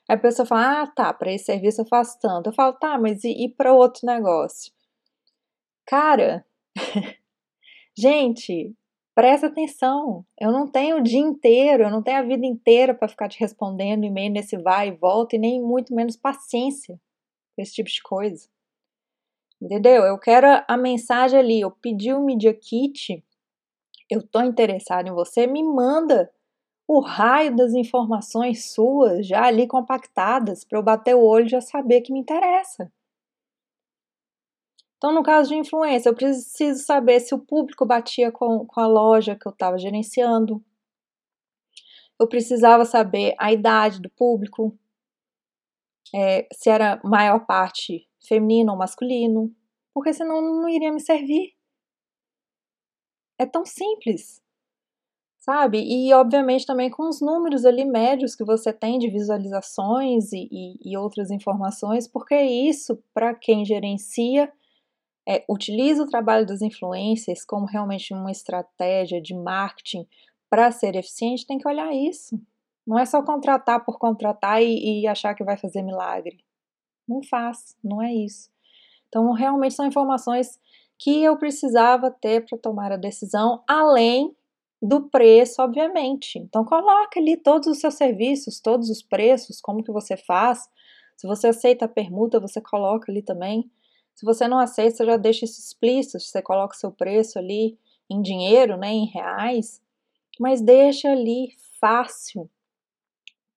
Aí 0.09 0.15
a 0.17 0.19
pessoa 0.19 0.45
fala: 0.45 0.83
"Ah, 0.83 0.87
tá, 0.87 1.13
para 1.13 1.31
esse 1.33 1.45
serviço 1.45 1.81
eu 1.81 1.85
faço 1.87 2.19
tanto". 2.21 2.49
Eu 2.49 2.53
falo: 2.53 2.73
"Tá, 2.75 2.97
mas 2.99 3.23
e, 3.23 3.45
e 3.45 3.49
para 3.49 3.73
outro 3.73 4.05
negócio?". 4.07 4.71
Cara, 5.85 6.45
gente, 7.97 8.73
presta 9.15 9.47
atenção. 9.47 10.25
Eu 10.39 10.51
não 10.51 10.67
tenho 10.67 10.97
o 10.97 11.03
dia 11.03 11.19
inteiro, 11.19 11.83
eu 11.83 11.91
não 11.91 12.03
tenho 12.03 12.19
a 12.19 12.23
vida 12.23 12.45
inteira 12.45 12.93
para 12.93 13.07
ficar 13.07 13.29
te 13.29 13.39
respondendo 13.39 14.03
e-mail 14.05 14.31
nesse 14.31 14.57
vai 14.57 14.89
e 14.89 14.91
volta 14.97 15.35
e 15.35 15.39
nem 15.39 15.61
muito 15.61 15.93
menos 15.95 16.17
paciência 16.17 16.99
com 17.55 17.61
esse 17.61 17.73
tipo 17.73 17.89
de 17.89 18.01
coisa. 18.03 18.49
Entendeu? 19.63 20.03
Eu 20.03 20.17
quero 20.17 20.45
a 20.67 20.75
mensagem 20.75 21.39
ali, 21.39 21.61
eu 21.61 21.71
pedi 21.71 22.13
o 22.13 22.19
Media 22.19 22.53
Kit, 22.53 23.23
eu 24.09 24.21
tô 24.21 24.41
interessado 24.41 25.07
em 25.07 25.13
você, 25.13 25.47
me 25.47 25.63
manda 25.63 26.29
o 26.85 26.99
raio 26.99 27.55
das 27.55 27.73
informações 27.73 28.73
suas 28.73 29.25
já 29.25 29.45
ali 29.45 29.65
compactadas 29.65 30.65
para 30.65 30.77
eu 30.77 30.83
bater 30.83 31.15
o 31.15 31.23
olho 31.23 31.45
e 31.45 31.49
já 31.49 31.61
saber 31.61 32.01
que 32.01 32.11
me 32.11 32.19
interessa. 32.19 32.91
Então, 34.97 35.13
no 35.13 35.23
caso 35.23 35.47
de 35.47 35.55
influência, 35.55 36.09
eu 36.09 36.15
preciso 36.15 36.83
saber 36.83 37.21
se 37.21 37.33
o 37.33 37.39
público 37.39 37.85
batia 37.85 38.33
com, 38.33 38.65
com 38.65 38.79
a 38.81 38.87
loja 38.87 39.33
que 39.33 39.47
eu 39.47 39.51
estava 39.53 39.77
gerenciando. 39.77 40.61
Eu 42.19 42.27
precisava 42.27 42.83
saber 42.83 43.33
a 43.39 43.51
idade 43.53 44.01
do 44.01 44.09
público, 44.09 44.77
é, 46.13 46.47
se 46.53 46.69
era 46.69 47.01
maior 47.03 47.45
parte 47.45 48.07
feminino 48.27 48.71
ou 48.71 48.77
masculino, 48.77 49.53
porque 49.93 50.13
senão 50.13 50.41
não 50.41 50.69
iria 50.69 50.91
me 50.91 50.99
servir. 50.99 51.53
É 53.37 53.45
tão 53.45 53.65
simples 53.65 54.43
sabe? 55.43 55.83
E 55.83 56.13
obviamente 56.13 56.65
também 56.65 56.89
com 56.89 57.09
os 57.09 57.19
números 57.19 57.65
ali 57.65 57.83
médios 57.83 58.33
que 58.33 58.45
você 58.45 58.71
tem 58.71 58.97
de 58.97 59.09
visualizações 59.09 60.31
e, 60.31 60.47
e, 60.49 60.91
e 60.91 60.97
outras 60.97 61.29
informações, 61.31 62.07
porque 62.07 62.33
isso, 62.41 62.97
para 63.13 63.35
quem 63.35 63.65
gerencia, 63.65 64.49
é, 65.27 65.43
utiliza 65.49 66.03
o 66.03 66.07
trabalho 66.07 66.45
dos 66.45 66.61
influencers 66.61 67.43
como 67.43 67.65
realmente 67.65 68.13
uma 68.13 68.31
estratégia 68.31 69.21
de 69.21 69.33
marketing 69.35 70.07
para 70.49 70.71
ser 70.71 70.95
eficiente, 70.95 71.45
tem 71.45 71.57
que 71.57 71.67
olhar 71.67 71.93
isso. 71.93 72.39
Não 72.85 72.99
é 72.99 73.05
só 73.05 73.21
contratar 73.23 73.83
por 73.85 73.97
contratar 73.97 74.61
e, 74.61 75.01
e 75.01 75.07
achar 75.07 75.33
que 75.33 75.43
vai 75.43 75.57
fazer 75.57 75.81
milagre. 75.81 76.37
Não 77.07 77.21
faz, 77.23 77.77
não 77.83 78.01
é 78.01 78.13
isso. 78.13 78.49
Então, 79.07 79.31
realmente 79.31 79.75
são 79.75 79.85
informações 79.85 80.59
que 80.97 81.23
eu 81.23 81.37
precisava 81.37 82.09
ter 82.09 82.45
para 82.45 82.57
tomar 82.57 82.91
a 82.91 82.97
decisão, 82.97 83.63
além 83.67 84.35
do 84.83 85.09
preço, 85.09 85.61
obviamente. 85.61 86.37
Então 86.37 86.65
coloca 86.65 87.17
ali 87.17 87.37
todos 87.37 87.69
os 87.69 87.79
seus 87.79 87.93
serviços, 87.93 88.59
todos 88.59 88.89
os 88.89 89.01
preços, 89.01 89.61
como 89.61 89.81
que 89.81 89.91
você 89.91 90.17
faz. 90.17 90.69
Se 91.15 91.25
você 91.25 91.47
aceita 91.47 91.85
a 91.85 91.87
permuta, 91.87 92.39
você 92.39 92.59
coloca 92.59 93.09
ali 93.09 93.21
também. 93.21 93.71
Se 94.13 94.25
você 94.25 94.45
não 94.45 94.59
aceita, 94.59 94.97
você 94.97 95.05
já 95.05 95.17
deixa 95.17 95.45
isso 95.45 95.59
explícito, 95.59 96.19
você 96.19 96.41
coloca 96.41 96.75
o 96.75 96.77
seu 96.77 96.91
preço 96.91 97.39
ali 97.39 97.79
em 98.09 98.21
dinheiro, 98.21 98.77
né, 98.77 98.89
em 98.89 99.05
reais, 99.05 99.81
mas 100.39 100.61
deixa 100.61 101.09
ali 101.09 101.49
fácil 101.79 102.49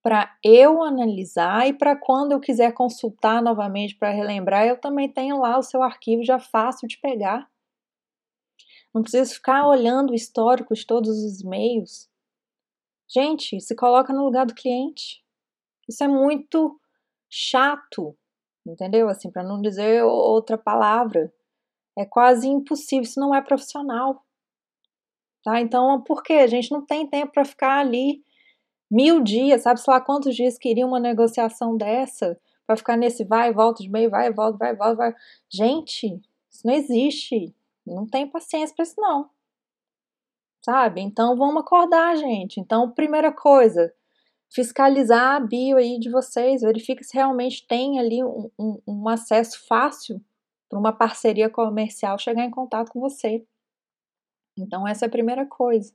para 0.07 0.39
eu 0.45 0.85
analisar 0.85 1.67
e 1.67 1.73
para 1.73 1.97
quando 1.97 2.31
eu 2.31 2.39
quiser 2.39 2.73
consultar 2.73 3.43
novamente 3.43 3.97
para 3.97 4.13
relembrar, 4.13 4.65
eu 4.65 4.81
também 4.81 5.13
tenho 5.13 5.41
lá 5.41 5.59
o 5.59 5.65
seu 5.65 5.83
arquivo 5.83 6.23
já 6.23 6.39
fácil 6.39 6.87
de 6.87 6.97
pegar. 7.01 7.51
Não 8.95 9.03
precisa 9.03 9.35
ficar 9.35 9.67
olhando 9.67 10.13
o 10.13 10.15
histórico 10.15 10.75
de 10.75 10.87
todos 10.87 11.09
os 11.09 11.41
e-mails. 11.41 12.09
Gente, 13.09 13.61
se 13.61 13.75
coloca 13.75 14.13
no 14.13 14.23
lugar 14.23 14.47
do 14.47 14.55
cliente. 14.55 15.25
Isso 15.89 16.05
é 16.05 16.09
muito 16.09 16.81
chato, 17.29 18.17
entendeu? 18.65 19.09
Assim, 19.09 19.29
para 19.29 19.43
não 19.43 19.61
dizer 19.61 20.05
outra 20.05 20.57
palavra. 20.57 21.35
É 21.99 22.05
quase 22.05 22.47
impossível, 22.47 23.03
isso 23.03 23.19
não 23.19 23.35
é 23.35 23.43
profissional. 23.43 24.25
Tá? 25.43 25.61
Então, 25.61 26.01
por 26.05 26.23
quê? 26.23 26.35
A 26.35 26.47
gente 26.47 26.71
não 26.71 26.87
tem 26.87 27.11
tempo 27.11 27.33
para 27.33 27.45
ficar 27.45 27.81
ali 27.81 28.23
mil 28.91 29.23
dias, 29.23 29.63
sabe 29.63 29.81
se 29.81 29.91
lá 29.91 30.01
quantos 30.01 30.35
dias 30.35 30.59
queria 30.59 30.87
uma 30.87 31.01
negociação 31.01 31.77
dessa, 31.77 32.39
para 32.67 32.77
ficar 32.77 32.97
nesse 32.97 33.25
vai 33.25 33.51
e 33.51 33.53
volta 33.53 33.83
de 33.83 33.89
meio, 33.89 34.11
vai 34.11 34.29
e 34.29 34.33
volta, 34.33 34.59
vai 34.59 34.73
e 34.73 34.77
volta, 34.77 34.95
vai. 34.95 35.15
Gente, 35.49 36.21
isso 36.51 36.67
não 36.67 36.75
existe. 36.75 37.55
Não 37.87 38.07
tem 38.07 38.27
paciência 38.29 38.75
para 38.75 38.83
isso, 38.83 38.95
não. 38.99 39.31
Sabe? 40.65 41.01
Então 41.01 41.37
vamos 41.37 41.63
acordar, 41.63 42.17
gente. 42.17 42.59
Então, 42.59 42.91
primeira 42.91 43.33
coisa, 43.33 43.95
fiscalizar 44.53 45.37
a 45.37 45.41
bio 45.41 45.77
aí 45.77 45.99
de 45.99 46.11
vocês, 46.11 46.63
verifica 46.63 47.05
se 47.05 47.15
realmente 47.15 47.67
tem 47.67 48.01
ali 48.01 48.25
um, 48.25 48.51
um, 48.59 48.83
um 48.87 49.09
acesso 49.09 49.65
fácil 49.69 50.21
para 50.69 50.79
uma 50.79 50.93
parceria 50.93 51.49
comercial 51.49 52.19
chegar 52.19 52.45
em 52.45 52.51
contato 52.51 52.91
com 52.91 53.01
você. 53.01 53.47
Então, 54.59 54.89
essa 54.89 55.05
é 55.05 55.09
a 55.09 55.11
primeira 55.11 55.47
coisa. 55.47 55.95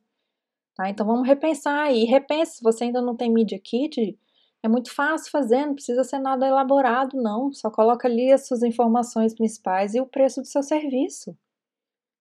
Tá? 0.76 0.90
Então, 0.90 1.06
vamos 1.06 1.28
repensar 1.28 1.88
aí. 1.88 2.06
Repense, 2.06 2.58
se 2.58 2.64
você 2.64 2.86
ainda 2.86 3.02
não 3.02 3.16
tem 3.16 3.32
Media 3.32 3.60
Kit, 3.60 4.18
é 4.64 4.68
muito 4.68 4.94
fácil 4.94 5.32
fazer, 5.32 5.66
não 5.66 5.74
precisa 5.74 6.04
ser 6.04 6.20
nada 6.20 6.48
elaborado, 6.48 7.18
não. 7.22 7.52
Só 7.52 7.72
coloca 7.72 8.08
ali 8.08 8.32
as 8.32 8.48
suas 8.48 8.62
informações 8.64 9.34
principais 9.34 9.96
e 9.96 10.02
o 10.02 10.06
preço 10.06 10.42
do 10.42 10.48
seu 10.48 10.62
serviço. 10.62 11.36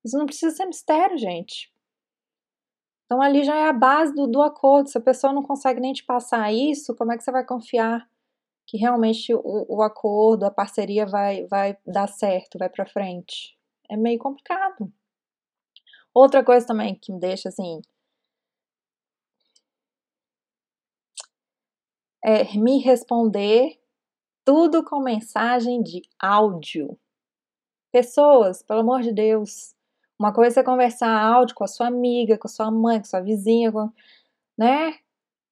Isso 0.04 0.16
não 0.16 0.26
precisa 0.26 0.54
ser 0.54 0.66
mistério, 0.66 1.19
gente. 1.19 1.71
Então 3.04 3.21
ali 3.21 3.45
já 3.45 3.57
é 3.57 3.69
a 3.69 3.73
base 3.73 4.14
do, 4.14 4.26
do 4.26 4.40
acordo. 4.40 4.88
Se 4.88 4.97
a 4.97 5.00
pessoa 5.00 5.33
não 5.33 5.42
consegue 5.42 5.80
nem 5.80 5.92
te 5.92 6.04
passar 6.04 6.52
isso, 6.52 6.95
como 6.95 7.12
é 7.12 7.19
que 7.19 7.25
você 7.25 7.30
vai 7.30 7.45
confiar 7.45 8.09
que 8.66 8.76
realmente 8.78 9.35
o, 9.35 9.66
o 9.69 9.83
acordo, 9.83 10.45
a 10.45 10.50
parceria 10.50 11.04
vai, 11.04 11.45
vai 11.49 11.76
dar 11.85 12.07
certo, 12.07 12.57
vai 12.57 12.69
para 12.69 12.87
frente? 12.87 13.59
É 13.90 13.97
meio 13.97 14.19
complicado. 14.19 14.90
Outra 16.14 16.45
coisa 16.45 16.66
também 16.66 16.95
que 16.95 17.12
me 17.12 17.19
deixa 17.19 17.49
assim. 17.49 17.83
É 22.23 22.45
me 22.57 22.79
responder 22.79 23.79
tudo 24.45 24.85
com 24.85 25.00
mensagem 25.00 25.83
de 25.83 26.03
áudio. 26.19 26.99
Pessoas, 27.93 28.62
pelo 28.62 28.81
amor 28.81 29.03
de 29.03 29.12
Deus, 29.12 29.75
uma 30.19 30.33
coisa 30.33 30.61
é 30.61 30.62
conversar 30.65 31.09
áudio 31.09 31.55
com 31.55 31.65
a 31.65 31.67
sua 31.67 31.87
amiga, 31.87 32.37
com 32.37 32.47
a 32.47 32.50
sua 32.50 32.71
mãe, 32.71 32.99
com 32.99 33.07
a 33.07 33.09
sua 33.09 33.21
vizinha, 33.21 33.73
com, 33.73 33.91
né? 34.59 34.95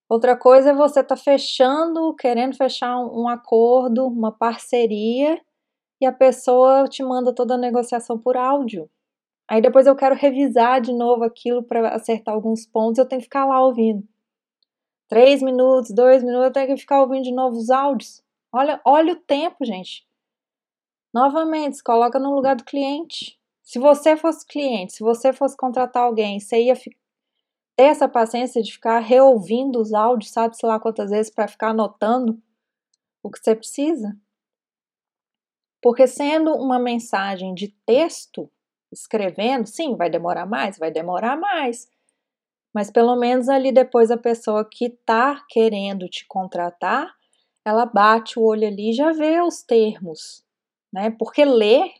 Outra 0.09 0.37
coisa 0.37 0.71
é 0.71 0.75
você 0.75 1.01
estar 1.01 1.17
tá 1.17 1.23
fechando, 1.23 2.15
querendo 2.15 2.57
fechar 2.57 2.99
um, 2.99 3.23
um 3.23 3.29
acordo, 3.29 4.07
uma 4.07 4.33
parceria, 4.33 5.41
e 6.01 6.07
a 6.07 6.13
pessoa 6.13 6.85
te 6.89 7.03
manda 7.03 7.35
toda 7.35 7.55
a 7.55 7.59
negociação 7.59 8.19
por 8.19 8.37
áudio. 8.37 8.91
Aí 9.49 9.61
depois 9.61 9.87
eu 9.87 9.97
quero 9.97 10.15
revisar 10.15 10.81
de 10.81 10.93
novo 10.93 11.25
aquilo 11.25 11.63
para 11.63 11.95
acertar 11.95 12.35
alguns 12.35 12.67
pontos, 12.67 12.99
eu 12.99 13.07
tenho 13.07 13.21
que 13.21 13.27
ficar 13.27 13.47
lá 13.47 13.65
ouvindo. 13.65 14.07
Três 15.09 15.43
minutos, 15.43 15.91
dois 15.91 16.23
minutos, 16.23 16.53
tenho 16.53 16.67
que 16.67 16.77
ficar 16.77 17.00
ouvindo 17.00 17.25
de 17.25 17.33
novo 17.33 17.57
os 17.57 17.71
áudios. 17.71 18.23
Olha, 18.53 18.81
olha 18.85 19.15
o 19.15 19.17
tempo, 19.17 19.65
gente. 19.65 20.07
Novamente, 21.12 21.79
se 21.79 21.83
coloca 21.83 22.19
no 22.19 22.35
lugar 22.35 22.57
do 22.57 22.65
cliente. 22.65 23.38
Se 23.62 23.79
você 23.79 24.17
fosse 24.17 24.47
cliente, 24.47 24.93
se 24.93 25.03
você 25.03 25.33
fosse 25.33 25.57
contratar 25.57 26.03
alguém, 26.03 26.38
você 26.38 26.62
ia 26.62 26.75
ter 26.75 26.95
essa 27.77 28.09
paciência 28.09 28.62
de 28.62 28.73
ficar 28.73 28.99
reouvindo 28.99 29.81
os 29.81 29.95
áudios, 29.95 30.31
sabe, 30.31 30.57
sei 30.57 30.69
lá 30.69 30.79
quantas 30.79 31.11
vezes, 31.11 31.33
para 31.33 31.49
ficar 31.49 31.71
anotando 31.71 32.41
o 33.23 33.31
que 33.31 33.38
você 33.38 33.55
precisa? 33.55 34.17
Porque 35.81 36.07
sendo 36.07 36.55
uma 36.55 36.79
mensagem 36.79 37.55
de 37.55 37.69
texto, 37.87 38.50
escrevendo, 38.93 39.67
sim, 39.67 39.97
vai 39.97 40.11
demorar 40.11 40.45
mais, 40.45 40.79
vai 40.79 40.91
demorar 40.91 41.37
mais. 41.37 41.88
Mas 42.78 42.92
pelo 42.92 43.16
menos 43.16 43.49
ali 43.49 43.73
depois 43.73 44.08
a 44.08 44.16
pessoa 44.16 44.64
que 44.64 44.85
está 44.85 45.44
querendo 45.49 46.08
te 46.08 46.25
contratar, 46.28 47.12
ela 47.64 47.85
bate 47.85 48.38
o 48.38 48.44
olho 48.44 48.68
ali 48.68 48.90
e 48.90 48.92
já 48.92 49.11
vê 49.11 49.40
os 49.40 49.64
termos, 49.64 50.44
né? 50.92 51.11
Porque 51.11 51.44
ler 51.44 51.92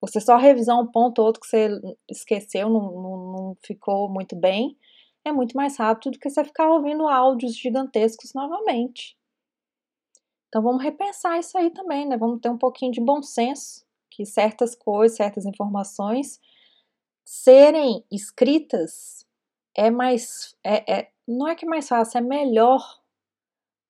você 0.00 0.20
só 0.20 0.36
revisar 0.36 0.78
um 0.78 0.86
ponto 0.86 1.18
ou 1.18 1.26
outro 1.26 1.40
que 1.40 1.48
você 1.48 1.68
esqueceu, 2.08 2.70
não, 2.70 2.92
não, 2.92 3.32
não 3.32 3.56
ficou 3.60 4.08
muito 4.08 4.36
bem, 4.36 4.78
é 5.24 5.32
muito 5.32 5.56
mais 5.56 5.76
rápido 5.76 6.12
do 6.12 6.18
que 6.20 6.30
você 6.30 6.44
ficar 6.44 6.70
ouvindo 6.70 7.08
áudios 7.08 7.56
gigantescos 7.56 8.32
novamente. 8.32 9.18
Então 10.46 10.62
vamos 10.62 10.80
repensar 10.80 11.40
isso 11.40 11.58
aí 11.58 11.70
também, 11.70 12.06
né? 12.06 12.16
Vamos 12.16 12.40
ter 12.40 12.50
um 12.50 12.56
pouquinho 12.56 12.92
de 12.92 13.00
bom 13.00 13.20
senso, 13.20 13.84
que 14.08 14.24
certas 14.24 14.76
coisas, 14.76 15.16
certas 15.16 15.44
informações 15.44 16.40
serem 17.24 18.04
escritas 18.12 19.26
é 19.78 19.90
mais, 19.90 20.56
é, 20.64 21.00
é 21.00 21.10
não 21.26 21.46
é 21.48 21.54
que 21.54 21.64
é 21.64 21.68
mais 21.68 21.88
fácil, 21.88 22.18
é 22.18 22.20
melhor 22.20 23.00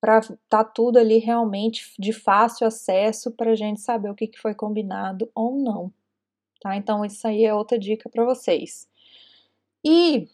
para 0.00 0.20
tá 0.48 0.62
tudo 0.62 0.98
ali 0.98 1.18
realmente 1.18 1.92
de 1.98 2.12
fácil 2.12 2.66
acesso 2.66 3.32
para 3.32 3.52
a 3.52 3.56
gente 3.56 3.80
saber 3.80 4.10
o 4.10 4.14
que, 4.14 4.28
que 4.28 4.38
foi 4.38 4.54
combinado 4.54 5.30
ou 5.34 5.56
não 5.56 5.92
tá? 6.60 6.76
Então, 6.76 7.04
isso 7.04 7.26
aí 7.26 7.44
é 7.44 7.54
outra 7.54 7.78
dica 7.78 8.08
para 8.08 8.24
vocês. 8.24 8.88
E 9.84 10.28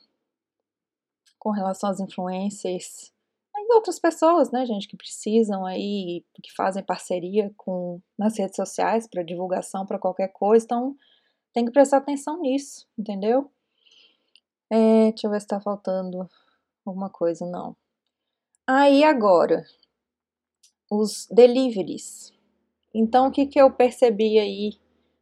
com 1.38 1.50
relação 1.50 1.90
às 1.90 2.00
influências, 2.00 3.12
e 3.56 3.74
outras 3.74 3.98
pessoas, 3.98 4.50
né, 4.50 4.66
gente, 4.66 4.88
que 4.88 4.96
precisam 4.96 5.64
aí, 5.64 6.24
que 6.42 6.52
fazem 6.54 6.82
parceria 6.82 7.52
com 7.56 8.00
nas 8.18 8.38
redes 8.38 8.56
sociais 8.56 9.06
para 9.06 9.22
divulgação 9.22 9.86
para 9.86 9.98
qualquer 9.98 10.28
coisa, 10.28 10.64
então 10.64 10.96
tem 11.52 11.64
que 11.64 11.70
prestar 11.70 11.98
atenção 11.98 12.40
nisso, 12.40 12.86
entendeu? 12.98 13.50
É, 14.70 15.10
deixa 15.10 15.26
eu 15.26 15.30
ver 15.30 15.40
se 15.40 15.46
tá 15.46 15.60
faltando 15.60 16.28
alguma 16.84 17.10
coisa, 17.10 17.46
não. 17.46 17.76
Aí 18.66 19.04
agora, 19.04 19.64
os 20.90 21.26
deliveries. 21.30 22.32
Então, 22.94 23.28
o 23.28 23.30
que, 23.30 23.46
que 23.46 23.60
eu 23.60 23.70
percebi 23.70 24.38
aí 24.38 24.72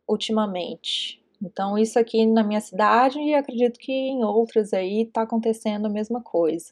ultimamente? 0.06 1.22
Então, 1.42 1.76
isso 1.76 1.98
aqui 1.98 2.24
na 2.26 2.44
minha 2.44 2.60
cidade 2.60 3.18
e 3.18 3.34
acredito 3.34 3.78
que 3.78 3.92
em 3.92 4.24
outras 4.24 4.72
aí 4.72 5.06
tá 5.06 5.22
acontecendo 5.22 5.86
a 5.86 5.90
mesma 5.90 6.22
coisa. 6.22 6.70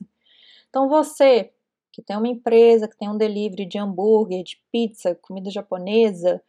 Então, 0.68 0.88
você 0.88 1.52
que 1.92 2.00
tem 2.02 2.16
uma 2.16 2.28
empresa, 2.28 2.86
que 2.86 2.96
tem 2.96 3.08
um 3.08 3.16
delivery 3.16 3.66
de 3.66 3.78
hambúrguer, 3.78 4.44
de 4.44 4.62
pizza, 4.70 5.14
comida 5.16 5.50
japonesa, 5.50 6.40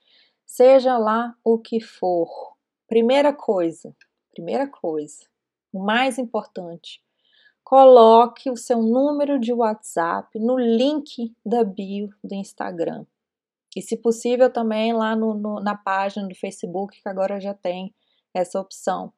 seja 0.45 0.97
lá 0.97 1.35
o 1.43 1.57
que 1.57 1.81
for. 1.81 2.29
Primeira 2.87 3.33
coisa, 3.33 3.95
primeira 4.31 4.67
coisa, 4.67 5.25
o 5.71 5.79
mais 5.79 6.17
importante, 6.17 7.01
coloque 7.63 8.49
o 8.49 8.57
seu 8.57 8.81
número 8.81 9.39
de 9.39 9.53
WhatsApp 9.53 10.37
no 10.39 10.57
link 10.57 11.33
da 11.45 11.63
bio 11.63 12.09
do 12.23 12.35
Instagram. 12.35 13.05
E, 13.75 13.81
se 13.81 13.95
possível, 13.95 14.51
também 14.51 14.91
lá 14.91 15.15
no, 15.15 15.33
no, 15.33 15.61
na 15.61 15.75
página 15.75 16.27
do 16.27 16.35
Facebook, 16.35 17.01
que 17.01 17.07
agora 17.07 17.39
já 17.39 17.53
tem 17.53 17.93
essa 18.33 18.59
opção. 18.59 19.13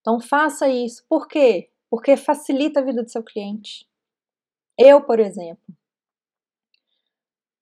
Então, 0.00 0.20
faça 0.20 0.68
isso. 0.68 1.04
Por 1.08 1.28
quê? 1.28 1.70
Porque 1.88 2.16
facilita 2.16 2.80
a 2.80 2.82
vida 2.82 3.02
do 3.02 3.08
seu 3.08 3.22
cliente. 3.22 3.88
Eu, 4.76 5.02
por 5.02 5.20
exemplo, 5.20 5.72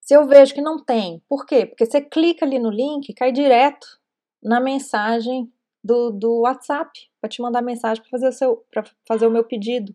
se 0.01 0.15
eu 0.15 0.27
vejo 0.27 0.55
que 0.55 0.63
não 0.63 0.83
tem, 0.83 1.23
por 1.29 1.45
quê? 1.45 1.67
Porque 1.67 1.85
você 1.85 2.01
clica 2.01 2.47
ali 2.47 2.59
no 2.59 2.71
link, 2.71 3.13
cai 3.13 3.31
direto 3.31 4.01
na 4.43 4.59
mensagem 4.59 5.53
do, 5.85 6.11
do 6.11 6.41
WhatsApp 6.41 7.12
para 7.23 7.31
te 7.31 7.41
mandar 7.41 7.63
mensagem 7.63 8.03
para 8.03 8.11
fazer 8.11 8.29
o 8.29 8.33
seu 8.33 8.57
para 8.73 8.83
fazer 9.07 9.29
o 9.29 9.31
meu 9.31 9.45
pedido. 9.45 9.95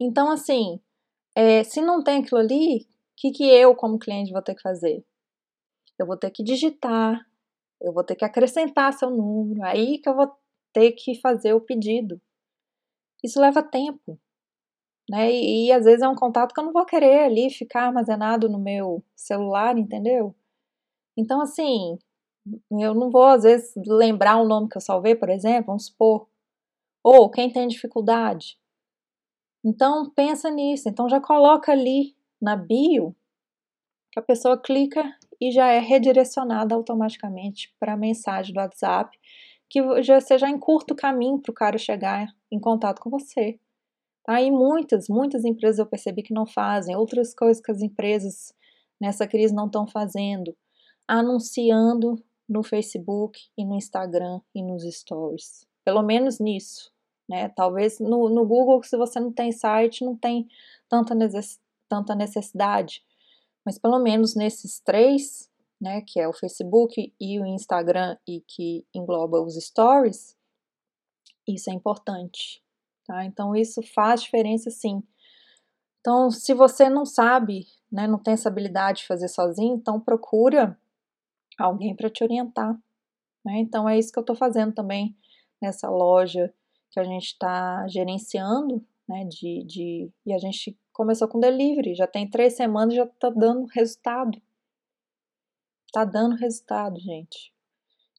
Então, 0.00 0.30
assim, 0.30 0.80
é, 1.34 1.64
se 1.64 1.80
não 1.80 2.02
tem 2.02 2.22
aquilo 2.22 2.40
ali, 2.40 2.82
o 2.82 2.86
que, 3.16 3.32
que 3.32 3.44
eu, 3.44 3.74
como 3.74 3.98
cliente, 3.98 4.32
vou 4.32 4.42
ter 4.42 4.54
que 4.54 4.62
fazer? 4.62 5.04
Eu 5.98 6.06
vou 6.06 6.16
ter 6.16 6.30
que 6.30 6.44
digitar, 6.44 7.26
eu 7.80 7.92
vou 7.92 8.04
ter 8.04 8.14
que 8.14 8.24
acrescentar 8.24 8.92
seu 8.92 9.10
número, 9.10 9.64
aí 9.64 9.98
que 9.98 10.08
eu 10.08 10.14
vou 10.14 10.32
ter 10.72 10.92
que 10.92 11.20
fazer 11.20 11.54
o 11.54 11.60
pedido. 11.60 12.20
Isso 13.22 13.40
leva 13.40 13.62
tempo, 13.62 14.18
né? 15.10 15.30
E, 15.32 15.68
e 15.68 15.72
às 15.72 15.84
vezes 15.84 16.02
é 16.02 16.08
um 16.08 16.14
contato 16.14 16.54
que 16.54 16.60
eu 16.60 16.64
não 16.64 16.72
vou 16.72 16.86
querer 16.86 17.24
ali 17.24 17.50
ficar 17.50 17.86
armazenado 17.86 18.48
no 18.48 18.58
meu 18.60 19.04
celular, 19.16 19.76
entendeu? 19.76 20.34
Então, 21.16 21.40
assim, 21.40 21.98
eu 22.70 22.94
não 22.94 23.10
vou, 23.10 23.24
às 23.24 23.44
vezes, 23.44 23.72
lembrar 23.86 24.36
o 24.38 24.46
nome 24.46 24.68
que 24.68 24.76
eu 24.76 24.80
salvei, 24.80 25.14
por 25.14 25.28
exemplo, 25.28 25.66
vamos 25.66 25.86
supor. 25.86 26.28
Ou 27.02 27.30
quem 27.30 27.52
tem 27.52 27.68
dificuldade. 27.68 28.58
Então, 29.64 30.10
pensa 30.10 30.50
nisso. 30.50 30.88
Então, 30.88 31.08
já 31.08 31.20
coloca 31.20 31.72
ali 31.72 32.16
na 32.40 32.56
bio 32.56 33.14
que 34.10 34.18
a 34.18 34.22
pessoa 34.22 34.60
clica 34.60 35.02
e 35.40 35.50
já 35.50 35.68
é 35.68 35.78
redirecionada 35.78 36.74
automaticamente 36.74 37.74
para 37.80 37.94
a 37.94 37.96
mensagem 37.96 38.52
do 38.52 38.60
WhatsApp, 38.60 39.18
que 39.68 40.02
já 40.02 40.20
seja 40.20 40.48
em 40.48 40.58
curto 40.58 40.94
caminho 40.94 41.38
para 41.40 41.50
o 41.50 41.54
cara 41.54 41.78
chegar 41.78 42.28
em 42.50 42.60
contato 42.60 43.00
com 43.00 43.08
você. 43.08 43.58
Tá? 44.24 44.40
Muitas, 44.50 45.08
muitas 45.08 45.44
empresas 45.44 45.78
eu 45.78 45.86
percebi 45.86 46.22
que 46.22 46.34
não 46.34 46.46
fazem, 46.46 46.94
outras 46.94 47.34
coisas 47.34 47.62
que 47.62 47.72
as 47.72 47.80
empresas 47.80 48.52
nessa 49.00 49.26
crise 49.26 49.54
não 49.54 49.66
estão 49.66 49.86
fazendo, 49.86 50.54
anunciando 51.08 52.22
no 52.52 52.62
Facebook 52.62 53.40
e 53.56 53.64
no 53.64 53.74
Instagram 53.74 54.40
e 54.54 54.62
nos 54.62 54.82
stories. 54.84 55.66
Pelo 55.84 56.02
menos 56.02 56.38
nisso. 56.38 56.92
Né? 57.28 57.48
Talvez 57.48 57.98
no, 57.98 58.28
no 58.28 58.46
Google, 58.46 58.82
se 58.82 58.96
você 58.96 59.18
não 59.18 59.32
tem 59.32 59.50
site, 59.50 60.04
não 60.04 60.14
tem 60.14 60.46
tanta, 60.88 61.14
necess, 61.14 61.58
tanta 61.88 62.14
necessidade. 62.14 63.02
Mas 63.64 63.78
pelo 63.78 63.98
menos 63.98 64.34
nesses 64.34 64.80
três, 64.80 65.50
né, 65.80 66.02
que 66.02 66.20
é 66.20 66.28
o 66.28 66.32
Facebook 66.32 67.12
e 67.18 67.40
o 67.40 67.46
Instagram 67.46 68.16
e 68.28 68.42
que 68.46 68.84
engloba 68.94 69.40
os 69.40 69.54
stories, 69.54 70.36
isso 71.48 71.70
é 71.70 71.72
importante. 71.72 72.62
Tá? 73.06 73.24
Então 73.24 73.56
isso 73.56 73.82
faz 73.82 74.22
diferença 74.22 74.70
sim. 74.70 75.02
Então, 76.00 76.30
se 76.32 76.52
você 76.52 76.88
não 76.88 77.06
sabe, 77.06 77.66
né, 77.90 78.08
não 78.08 78.18
tem 78.18 78.34
essa 78.34 78.48
habilidade 78.48 78.98
de 78.98 79.06
fazer 79.06 79.28
sozinho, 79.28 79.76
então 79.76 80.00
procura 80.00 80.76
alguém 81.58 81.94
para 81.94 82.10
te 82.10 82.22
orientar. 82.24 82.74
Né? 83.44 83.58
Então 83.58 83.88
é 83.88 83.98
isso 83.98 84.12
que 84.12 84.18
eu 84.18 84.22
estou 84.22 84.36
fazendo 84.36 84.72
também 84.72 85.16
nessa 85.60 85.88
loja 85.88 86.52
que 86.90 87.00
a 87.00 87.04
gente 87.04 87.28
está 87.28 87.86
gerenciando, 87.88 88.84
né? 89.08 89.24
De, 89.24 89.64
de, 89.64 90.10
e 90.26 90.32
a 90.32 90.38
gente 90.38 90.78
começou 90.92 91.26
com 91.26 91.40
delivery, 91.40 91.94
já 91.94 92.06
tem 92.06 92.28
três 92.28 92.54
semanas 92.54 92.94
já 92.94 93.04
está 93.04 93.30
dando 93.30 93.66
resultado. 93.66 94.40
Está 95.86 96.04
dando 96.04 96.36
resultado, 96.36 97.00
gente. 97.00 97.52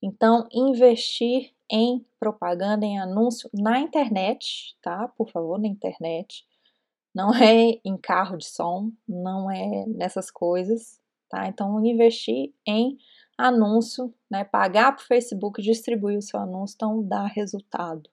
Então, 0.02 0.48
investir 0.52 1.54
em 1.72 2.06
propaganda, 2.20 2.86
em 2.86 3.00
anúncio 3.00 3.50
na 3.54 3.80
internet, 3.80 4.76
tá? 4.82 5.08
Por 5.08 5.30
favor, 5.30 5.60
na 5.60 5.68
internet. 5.68 6.46
Não 7.16 7.34
é 7.34 7.80
em 7.86 7.98
carro 7.98 8.38
de 8.38 8.46
som, 8.46 8.92
não 9.08 9.50
é 9.50 9.86
nessas 9.88 10.30
coisas, 10.30 11.00
tá? 11.30 11.48
Então, 11.48 11.84
investir 11.86 12.54
em 12.68 12.98
anúncio, 13.38 14.14
né, 14.30 14.44
pagar 14.44 14.96
para 14.96 15.04
o 15.04 15.08
Facebook 15.08 15.62
distribuir 15.62 16.18
o 16.18 16.22
seu 16.22 16.40
anúncio, 16.40 16.76
então 16.76 17.04
dá 17.04 17.26
resultado. 17.26 18.10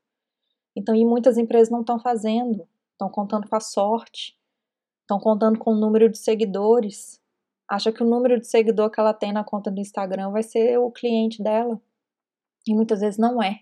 Então, 0.74 0.94
e 0.94 1.04
muitas 1.04 1.36
empresas 1.36 1.70
não 1.70 1.80
estão 1.80 1.98
fazendo, 1.98 2.68
estão 2.92 3.08
contando 3.08 3.48
com 3.48 3.56
a 3.56 3.60
sorte, 3.60 4.38
estão 5.02 5.18
contando 5.18 5.58
com 5.58 5.72
o 5.72 5.78
número 5.78 6.08
de 6.08 6.18
seguidores, 6.18 7.20
acha 7.68 7.92
que 7.92 8.02
o 8.02 8.06
número 8.06 8.38
de 8.40 8.46
seguidor 8.46 8.90
que 8.90 9.00
ela 9.00 9.14
tem 9.14 9.32
na 9.32 9.44
conta 9.44 9.70
do 9.70 9.80
Instagram 9.80 10.30
vai 10.30 10.42
ser 10.42 10.78
o 10.78 10.90
cliente 10.90 11.42
dela. 11.42 11.80
E 12.66 12.74
muitas 12.74 13.00
vezes 13.00 13.18
não 13.18 13.42
é. 13.42 13.60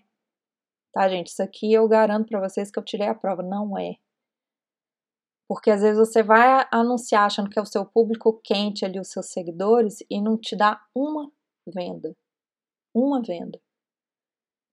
Tá, 0.93 1.07
gente? 1.07 1.27
Isso 1.27 1.41
aqui 1.41 1.71
eu 1.71 1.87
garanto 1.87 2.27
para 2.27 2.39
vocês 2.39 2.71
que 2.71 2.79
eu 2.79 2.83
tirei 2.83 3.07
a 3.07 3.15
prova, 3.15 3.43
não 3.43 3.77
é. 3.77 3.95
Porque 5.47 5.71
às 5.71 5.81
vezes 5.81 5.97
você 5.97 6.21
vai 6.21 6.67
anunciar 6.71 7.25
achando 7.25 7.49
que 7.49 7.57
é 7.57 7.61
o 7.61 7.65
seu 7.65 7.85
público 7.85 8.39
quente 8.43 8.85
ali, 8.85 8.99
os 8.99 9.09
seus 9.09 9.27
seguidores, 9.27 10.03
e 10.09 10.21
não 10.21 10.37
te 10.37 10.55
dá 10.55 10.79
uma 10.93 11.31
venda. 11.67 12.15
Uma 12.93 13.21
venda. 13.21 13.59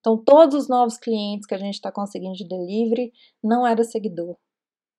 Então, 0.01 0.17
todos 0.17 0.55
os 0.55 0.69
novos 0.69 0.97
clientes 0.97 1.47
que 1.47 1.55
a 1.55 1.59
gente 1.59 1.75
está 1.75 1.91
conseguindo 1.91 2.35
de 2.35 2.47
delivery 2.47 3.13
não 3.43 3.67
era 3.67 3.83
seguidor. 3.83 4.37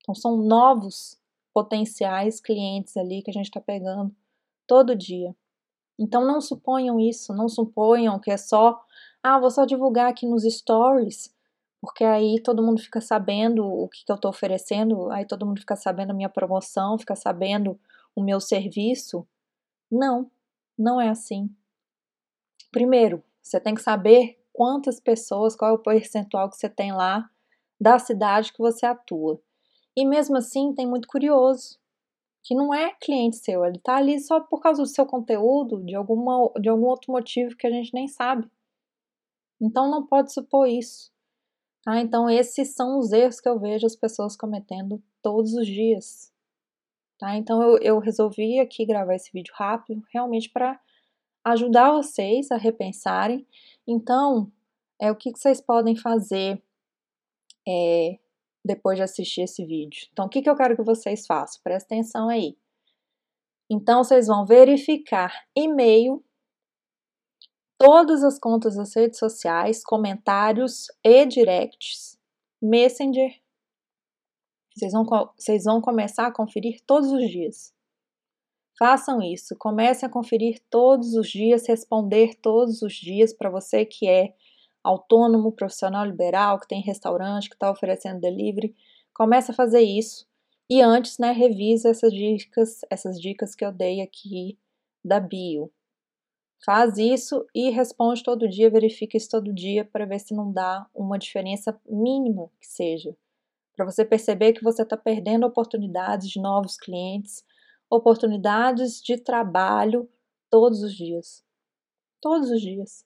Então, 0.02 0.14
são 0.14 0.38
novos 0.38 1.18
potenciais 1.54 2.42
clientes 2.42 2.96
ali 2.98 3.22
que 3.22 3.32
a 3.32 3.34
gente 3.34 3.46
está 3.46 3.62
pegando 3.62 4.14
todo 4.68 4.96
dia. 4.96 5.36
Então, 5.98 6.26
não 6.26 6.42
suponham 6.42 7.00
isso, 7.00 7.34
não 7.34 7.48
suponham 7.48 8.20
que 8.20 8.30
é 8.30 8.38
só, 8.38 8.84
ah, 9.24 9.40
vou 9.40 9.50
só 9.50 9.66
divulgar 9.66 10.10
aqui 10.10 10.28
nos 10.28 10.44
stories, 10.44 11.34
porque 11.82 12.04
aí 12.04 12.42
todo 12.44 12.62
mundo 12.62 12.82
fica 12.82 13.00
sabendo 13.00 13.66
o 13.66 13.88
que, 13.88 14.04
que 14.06 14.12
eu 14.12 14.16
estou 14.16 14.30
oferecendo, 14.30 15.10
aí 15.10 15.26
todo 15.26 15.46
mundo 15.46 15.60
fica 15.60 15.76
sabendo 15.76 16.12
a 16.12 16.14
minha 16.14 16.30
promoção, 16.30 16.98
fica 16.98 17.16
sabendo 17.16 17.80
o 18.16 18.22
meu 18.22 18.40
serviço. 18.40 19.26
Não, 19.90 20.30
não 20.78 21.00
é 21.00 21.10
assim. 21.10 21.50
Primeiro, 22.72 23.24
você 23.42 23.60
tem 23.60 23.74
que 23.74 23.82
saber 23.82 24.40
quantas 24.52 25.00
pessoas, 25.00 25.56
qual 25.56 25.72
é 25.72 25.74
o 25.74 25.80
percentual 25.80 26.50
que 26.50 26.58
você 26.58 26.70
tem 26.70 26.92
lá 26.92 27.30
da 27.80 28.00
cidade 28.00 28.52
que 28.52 28.60
você 28.60 28.86
atua. 28.86 29.40
E 29.96 30.06
mesmo 30.06 30.38
assim, 30.38 30.74
tem 30.74 30.88
muito 30.88 31.08
curioso, 31.08 31.80
que 32.44 32.56
não 32.56 32.74
é 32.74 32.94
cliente 33.02 33.38
seu, 33.38 33.66
ele 33.66 33.78
está 33.78 33.98
ali 33.98 34.20
só 34.20 34.40
por 34.40 34.62
causa 34.62 34.82
do 34.82 34.88
seu 34.88 35.06
conteúdo, 35.06 35.84
de, 35.84 35.96
alguma, 35.96 36.52
de 36.60 36.70
algum 36.70 36.86
outro 36.86 37.12
motivo 37.12 37.56
que 37.56 37.68
a 37.68 37.72
gente 37.72 37.94
nem 37.94 38.08
sabe. 38.08 38.50
Então 39.60 39.90
não 39.90 40.06
pode 40.06 40.32
supor 40.32 40.68
isso. 40.68 41.12
Tá? 41.84 42.00
Então 42.00 42.30
esses 42.30 42.74
são 42.74 43.00
os 43.00 43.12
erros 43.12 43.40
que 43.40 43.50
eu 43.50 43.60
vejo 43.60 43.86
as 43.86 43.96
pessoas 43.96 44.36
cometendo 44.36 45.04
todos 45.22 45.54
os 45.54 45.68
dias. 45.68 46.32
Tá? 47.20 47.36
Então 47.36 47.62
eu, 47.62 47.78
eu 47.80 48.00
resolvi 48.00 48.60
aqui 48.60 48.86
gravar 48.86 49.16
esse 49.16 49.32
vídeo 49.32 49.54
rápido, 49.56 50.02
realmente 50.14 50.50
para 50.50 50.80
ajudar 51.52 51.92
vocês 51.92 52.52
a 52.52 52.58
repensarem. 52.58 53.46
Então, 53.88 54.52
é 55.00 55.12
o 55.12 55.16
que, 55.16 55.32
vocês 55.32 55.62
podem 55.62 55.96
fazer 55.96 56.62
é, 57.68 58.18
depois 58.66 58.98
de 58.98 59.04
assistir 59.04 59.42
esse 59.42 59.66
vídeo. 59.66 60.08
Então, 60.12 60.26
o 60.26 60.30
que, 60.30 60.42
que 60.42 60.50
eu 60.50 60.56
quero 60.56 60.76
que 60.76 60.84
vocês 60.84 61.26
façam? 61.26 61.62
Presta 61.64 61.94
atenção 61.94 62.30
aí. 62.30 62.58
Então, 63.70 64.04
vocês 64.04 64.28
vão 64.28 64.46
verificar 64.46 65.32
e-mail, 65.56 66.24
todas 67.78 68.24
as 68.24 68.40
contas 68.40 68.76
das 68.76 68.96
redes 68.96 69.20
sociais, 69.20 69.84
comentários 69.84 70.88
e 71.04 71.26
directs, 71.26 72.18
Messenger, 72.62 73.32
Vocês 74.76 74.92
vão, 74.92 75.06
vocês 75.38 75.64
vão 75.64 75.82
começar 75.82 76.28
a 76.28 76.34
conferir 76.34 76.82
todos 76.86 77.12
os 77.12 77.30
dias. 77.30 77.77
Façam 78.78 79.22
isso, 79.22 79.56
comecem 79.58 80.08
a 80.08 80.12
conferir 80.12 80.62
todos 80.70 81.14
os 81.16 81.30
dias, 81.30 81.68
responder 81.68 82.36
todos 82.36 82.82
os 82.82 82.94
dias 82.94 83.34
para 83.34 83.50
você 83.50 83.86
que 83.86 84.08
é 84.08 84.34
autônomo, 84.84 85.52
profissional 85.52 86.06
liberal, 86.06 86.60
que 86.60 86.68
tem 86.68 86.82
restaurante, 86.82 87.50
que 87.50 87.56
está 87.56 87.72
oferecendo 87.72 88.22
delivery. 88.22 88.76
Comece 89.14 89.52
a 89.52 89.54
fazer 89.54 89.82
isso 89.82 90.28
e 90.70 90.82
antes, 90.82 91.18
né, 91.18 91.32
revisa 91.32 91.90
essas 91.90 92.12
dicas, 92.14 92.82
essas 92.90 93.20
dicas 93.20 93.56
que 93.56 93.66
eu 93.66 93.72
dei 93.72 94.02
aqui 94.02 94.60
da 95.04 95.20
bio. 95.20 95.72
Faz 96.66 96.98
isso 96.98 97.46
e 97.56 97.70
responde 97.70 98.22
todo 98.22 98.50
dia, 98.50 98.70
verifica 98.70 99.16
isso 99.16 99.30
todo 99.30 99.54
dia 99.54 99.86
para 99.86 100.06
ver 100.06 100.20
se 100.20 100.36
não 100.36 100.52
dá 100.52 100.86
uma 100.94 101.18
diferença 101.18 101.80
mínima 101.88 102.52
que 102.60 102.68
seja. 102.68 103.16
Para 103.76 103.86
você 103.86 104.04
perceber 104.04 104.54
que 104.54 104.64
você 104.64 104.82
está 104.82 104.98
perdendo 104.98 105.46
oportunidades 105.46 106.30
de 106.30 106.42
novos 106.42 106.78
clientes, 106.78 107.46
oportunidades 107.90 109.02
de 109.02 109.18
trabalho 109.18 110.10
todos 110.50 110.82
os 110.82 110.94
dias. 110.94 111.44
Todos 112.22 112.50
os 112.50 112.62
dias. 112.62 113.06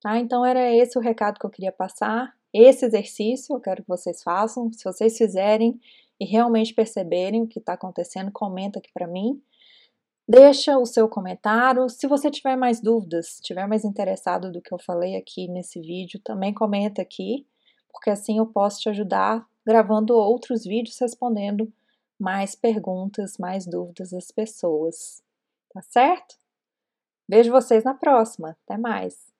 Tá? 0.00 0.18
Então 0.18 0.44
era 0.44 0.70
esse 0.74 0.98
o 0.98 1.00
recado 1.00 1.38
que 1.38 1.46
eu 1.46 1.50
queria 1.50 1.72
passar. 1.72 2.34
Esse 2.52 2.84
exercício 2.84 3.54
eu 3.54 3.60
quero 3.60 3.82
que 3.82 3.88
vocês 3.88 4.22
façam. 4.22 4.72
Se 4.72 4.84
vocês 4.84 5.16
fizerem 5.16 5.80
e 6.20 6.24
realmente 6.24 6.74
perceberem 6.74 7.42
o 7.42 7.48
que 7.48 7.58
está 7.58 7.72
acontecendo, 7.72 8.30
comenta 8.30 8.78
aqui 8.78 8.92
para 8.92 9.06
mim. 9.06 9.42
Deixa 10.26 10.78
o 10.78 10.86
seu 10.86 11.08
comentário. 11.08 11.88
Se 11.88 12.06
você 12.06 12.30
tiver 12.30 12.56
mais 12.56 12.80
dúvidas, 12.80 13.40
tiver 13.42 13.66
mais 13.66 13.84
interessado 13.84 14.50
do 14.50 14.62
que 14.62 14.72
eu 14.72 14.78
falei 14.78 15.16
aqui 15.16 15.48
nesse 15.48 15.80
vídeo, 15.80 16.20
também 16.24 16.54
comenta 16.54 17.02
aqui, 17.02 17.46
porque 17.92 18.08
assim 18.08 18.38
eu 18.38 18.46
posso 18.46 18.80
te 18.80 18.88
ajudar 18.88 19.46
gravando 19.66 20.14
outros 20.14 20.64
vídeos 20.64 20.98
respondendo 20.98 21.70
mais 22.18 22.54
perguntas, 22.54 23.36
mais 23.38 23.66
dúvidas 23.66 24.10
das 24.10 24.30
pessoas. 24.30 25.22
Tá 25.72 25.82
certo? 25.82 26.36
Vejo 27.28 27.50
vocês 27.50 27.84
na 27.84 27.94
próxima. 27.94 28.56
Até 28.64 28.78
mais! 28.78 29.33